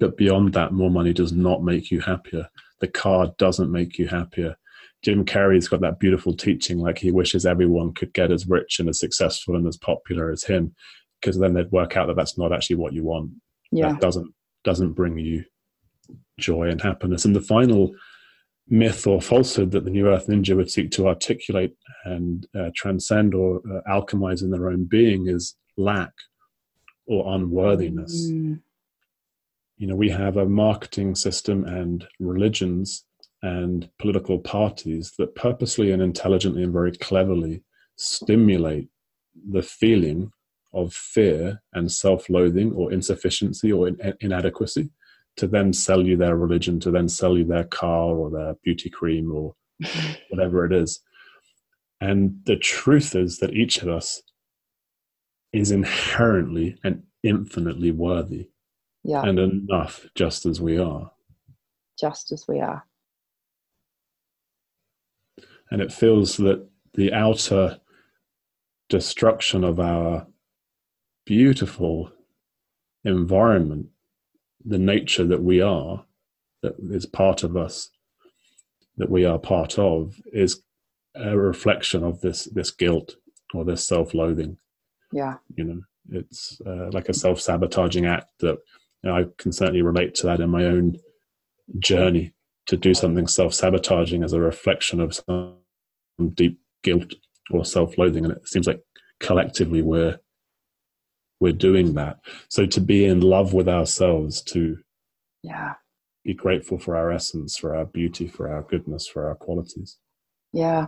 [0.00, 2.48] But beyond that more money does not make you happier.
[2.80, 4.56] The car doesn't make you happier.
[5.04, 8.88] Jim carrey's got that beautiful teaching like he wishes everyone could get as rich and
[8.88, 10.74] as successful and as popular as him
[11.20, 13.30] because then they'd work out that that's not actually what you want
[13.72, 14.32] yeah that doesn't
[14.64, 15.44] doesn't bring you
[16.38, 17.92] joy and happiness and the final
[18.68, 23.34] myth or falsehood that the New Earth Ninja would seek to articulate and uh, transcend
[23.34, 26.12] or uh, alchemize in their own being is lack
[27.06, 28.30] or unworthiness.
[28.30, 28.60] Mm.
[29.76, 33.04] You know, we have a marketing system and religions
[33.42, 37.62] and political parties that purposely and intelligently and very cleverly
[37.96, 38.88] stimulate
[39.50, 40.30] the feeling
[40.74, 44.90] of fear and self loathing or insufficiency or in- inadequacy
[45.36, 48.90] to then sell you their religion, to then sell you their car or their beauty
[48.90, 49.54] cream or
[50.30, 51.00] whatever it is.
[52.00, 54.22] And the truth is that each of us
[55.52, 58.48] is inherently and infinitely worthy.
[59.04, 59.22] Yeah.
[59.22, 61.10] And enough just as we are.
[61.98, 62.84] Just as we are.
[65.70, 67.80] And it feels that the outer
[68.88, 70.26] destruction of our
[71.24, 72.10] beautiful
[73.04, 73.88] environment
[74.64, 76.04] the nature that we are,
[76.62, 77.90] that is part of us,
[78.96, 80.62] that we are part of, is
[81.14, 83.16] a reflection of this this guilt
[83.54, 84.56] or this self-loathing.
[85.12, 88.58] Yeah, you know, it's uh, like a self-sabotaging act that
[89.02, 90.98] you know, I can certainly relate to that in my own
[91.78, 92.34] journey
[92.66, 95.56] to do something self-sabotaging as a reflection of some
[96.34, 97.14] deep guilt
[97.50, 98.82] or self-loathing, and it seems like
[99.18, 100.18] collectively we're
[101.42, 102.20] we're doing that.
[102.48, 104.78] So to be in love with ourselves, to
[105.42, 105.74] yeah,
[106.24, 109.98] be grateful for our essence, for our beauty, for our goodness, for our qualities.
[110.52, 110.86] Yeah.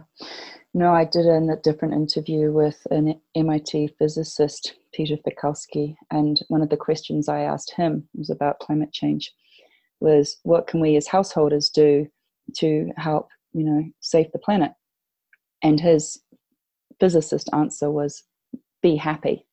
[0.72, 6.68] No, I did a different interview with an MIT physicist, Peter Fiekowsky, and one of
[6.68, 9.32] the questions I asked him was about climate change
[9.98, 12.06] was what can we as householders do
[12.58, 14.70] to help, you know, save the planet?
[15.62, 16.20] And his
[17.00, 18.22] physicist answer was
[18.82, 19.46] be happy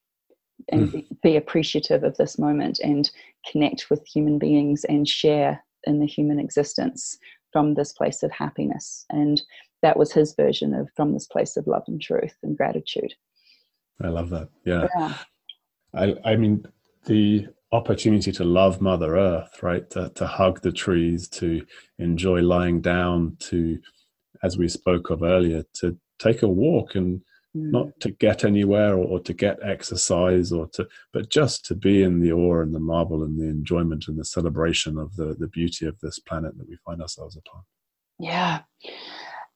[0.71, 1.21] and mm.
[1.21, 3.09] be appreciative of this moment and
[3.49, 7.17] connect with human beings and share in the human existence
[7.51, 9.05] from this place of happiness.
[9.09, 9.41] And
[9.81, 13.13] that was his version of from this place of love and truth and gratitude.
[14.01, 14.49] I love that.
[14.65, 15.13] Yeah, yeah.
[15.93, 16.65] I, I mean
[17.05, 19.89] the opportunity to love mother earth right?
[19.91, 21.65] To, to hug the trees to
[21.99, 23.79] enjoy lying down to
[24.43, 27.21] as we spoke of earlier to take a walk and
[27.55, 27.71] mm.
[27.71, 32.03] not to get anywhere or, or, to get exercise or to but just to be
[32.03, 35.47] in the awe and the marvel and the enjoyment and the celebration of the the
[35.47, 37.61] beauty of this planet that we find ourselves upon.
[38.19, 38.61] Yeah.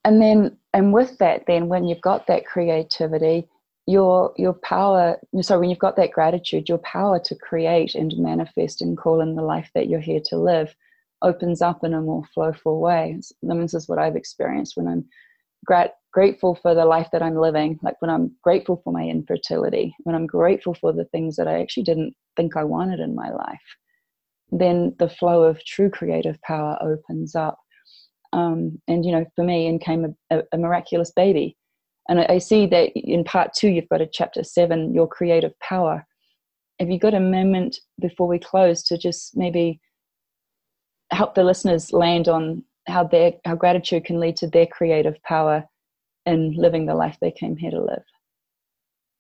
[0.04, 3.48] And then and with that then when you've got that creativity
[3.88, 8.82] your your power so when you've got that gratitude your power to create and manifest
[8.82, 10.76] and call in the life that you're here to live
[11.22, 13.20] opens up in a more flowful way.
[13.42, 15.06] This is what i've experienced when i'm
[15.66, 19.96] grat- grateful for the life that i'm living like when i'm grateful for my infertility
[20.04, 23.30] when i'm grateful for the things that i actually didn't think i wanted in my
[23.32, 23.76] life
[24.52, 27.58] then the flow of true creative power opens up
[28.34, 31.58] um, and you know for me in came a, a miraculous baby
[32.08, 35.58] and I, I see that in part two, you've got a chapter seven, your creative
[35.60, 36.06] power.
[36.80, 39.80] Have you got a moment before we close to just maybe
[41.12, 45.66] help the listeners land on how their how gratitude can lead to their creative power
[46.26, 48.04] in living the life they came here to live?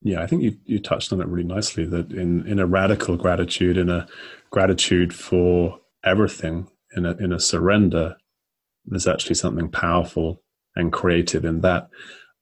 [0.02, 3.18] Yeah, I think you, you touched on it really nicely that in, in a radical
[3.18, 4.08] gratitude, in a
[4.52, 8.16] gratitude for everything, in a, in a surrender,
[8.86, 10.44] there's actually something powerful
[10.76, 11.90] and creative in that.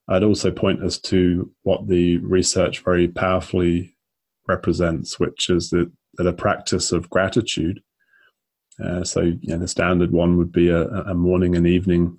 [0.09, 3.95] I'd also point us to what the research very powerfully
[4.47, 7.81] represents, which is that, that a practice of gratitude.
[8.81, 12.17] Uh, so, you know, the standard one would be a, a, morning and evening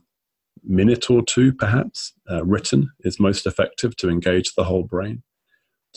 [0.62, 5.22] minute or two, perhaps, uh, written is most effective to engage the whole brain.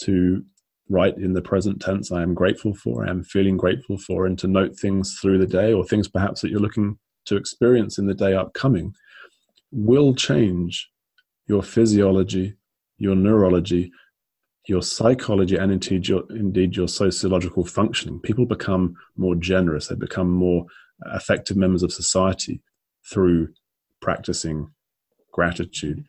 [0.01, 0.43] To
[0.89, 4.38] write in the present tense, I am grateful for, I am feeling grateful for, and
[4.39, 8.08] to note things through the day or things perhaps that you're looking to experience in
[8.08, 8.93] the day upcoming
[9.72, 10.89] will change
[11.47, 12.55] your physiology,
[12.97, 13.91] your neurology,
[14.68, 18.20] your psychology, and indeed your, indeed your sociological functioning.
[18.20, 20.65] People become more generous, they become more
[21.13, 22.61] effective members of society
[23.09, 23.49] through
[24.01, 24.70] practicing
[25.32, 26.03] gratitude.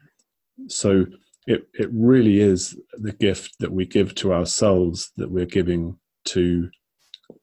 [0.68, 1.06] So
[1.46, 6.70] it, it really is the gift that we give to ourselves that we're giving to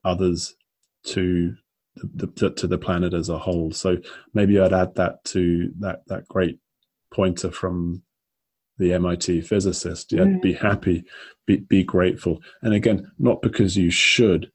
[0.04, 0.56] others,
[1.06, 1.56] to
[1.96, 3.72] the, the, to the planet as a whole.
[3.72, 3.98] So
[4.34, 6.60] maybe I'd add that to that that great
[7.12, 8.04] pointer from
[8.78, 10.12] the MIT physicist.
[10.12, 10.42] Yeah, mm.
[10.42, 11.06] be happy,
[11.46, 14.52] be be grateful, and again, not because you should,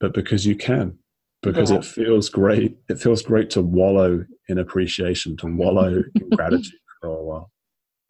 [0.00, 0.98] but because you can,
[1.42, 1.78] because yeah.
[1.78, 2.76] it feels great.
[2.88, 7.50] It feels great to wallow in appreciation, to wallow in gratitude for a while.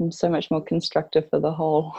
[0.01, 1.95] I'm so much more constructive for the whole.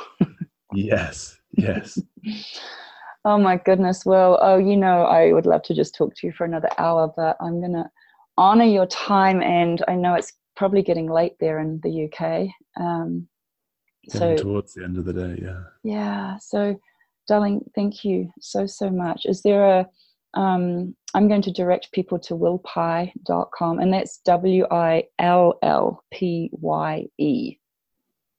[0.73, 1.99] yes, yes.
[3.25, 4.05] oh my goodness.
[4.05, 7.13] Well, oh, you know, I would love to just talk to you for another hour,
[7.15, 7.89] but I'm gonna
[8.37, 12.47] honor your time, and I know it's probably getting late there in the UK.
[12.79, 13.27] Um,
[14.09, 15.63] so towards the end of the day, yeah.
[15.83, 16.37] Yeah.
[16.39, 16.79] So,
[17.27, 19.25] darling, thank you so so much.
[19.25, 19.85] Is there a
[20.33, 26.49] um, I'm going to direct people to willpye.com, and that's W I L L P
[26.53, 27.57] Y E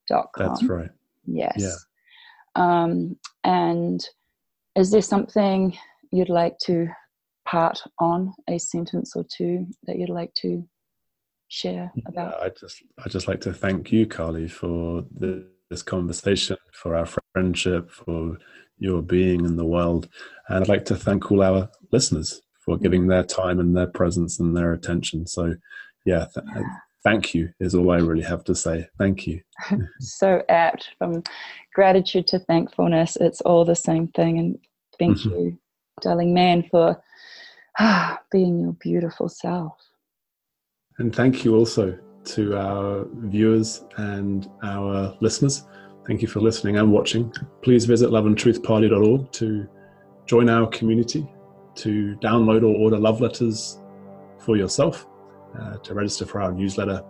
[0.07, 0.47] dot com.
[0.47, 0.89] That's right.
[1.25, 1.55] Yes.
[1.57, 1.75] Yeah.
[2.55, 4.03] Um, and
[4.75, 5.77] is there something
[6.11, 6.87] you'd like to
[7.45, 10.67] part on, a sentence or two that you'd like to
[11.53, 12.41] share about?
[12.41, 17.07] I just I just like to thank you, Kali, for the, this conversation, for our
[17.33, 18.37] friendship, for
[18.79, 20.09] your being in the world,
[20.49, 24.39] and I'd like to thank all our listeners for giving their time and their presence
[24.39, 25.27] and their attention.
[25.27, 25.53] So,
[26.05, 26.63] yeah, th- yeah.
[27.03, 28.87] thank you is all I really have to say.
[28.97, 29.41] Thank you.
[29.99, 31.23] so apt from
[31.73, 33.15] gratitude to thankfulness.
[33.17, 34.57] It's all the same thing, and
[34.97, 35.29] thank mm-hmm.
[35.29, 35.59] you,
[36.01, 37.01] darling man, for
[37.79, 39.77] ah, being your beautiful self.
[40.97, 45.65] And thank you also to our viewers and our listeners.
[46.05, 47.33] Thank you for listening and watching.
[47.61, 49.67] Please visit loveandtruthparty.org to
[50.25, 51.27] join our community,
[51.75, 53.79] to download or order love letters
[54.39, 55.07] for yourself,
[55.59, 57.03] uh, to register for our newsletter,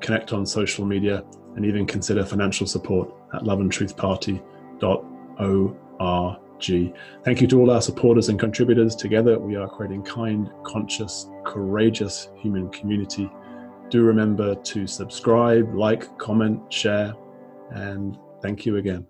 [0.00, 1.24] connect on social media,
[1.56, 6.36] and even consider financial support at loveandtruthparty.org.
[7.24, 8.96] Thank you to all our supporters and contributors.
[8.96, 13.30] Together, we are creating kind, conscious, courageous human community.
[13.90, 17.14] Do remember to subscribe, like, comment, share,
[17.70, 19.06] and thank you again.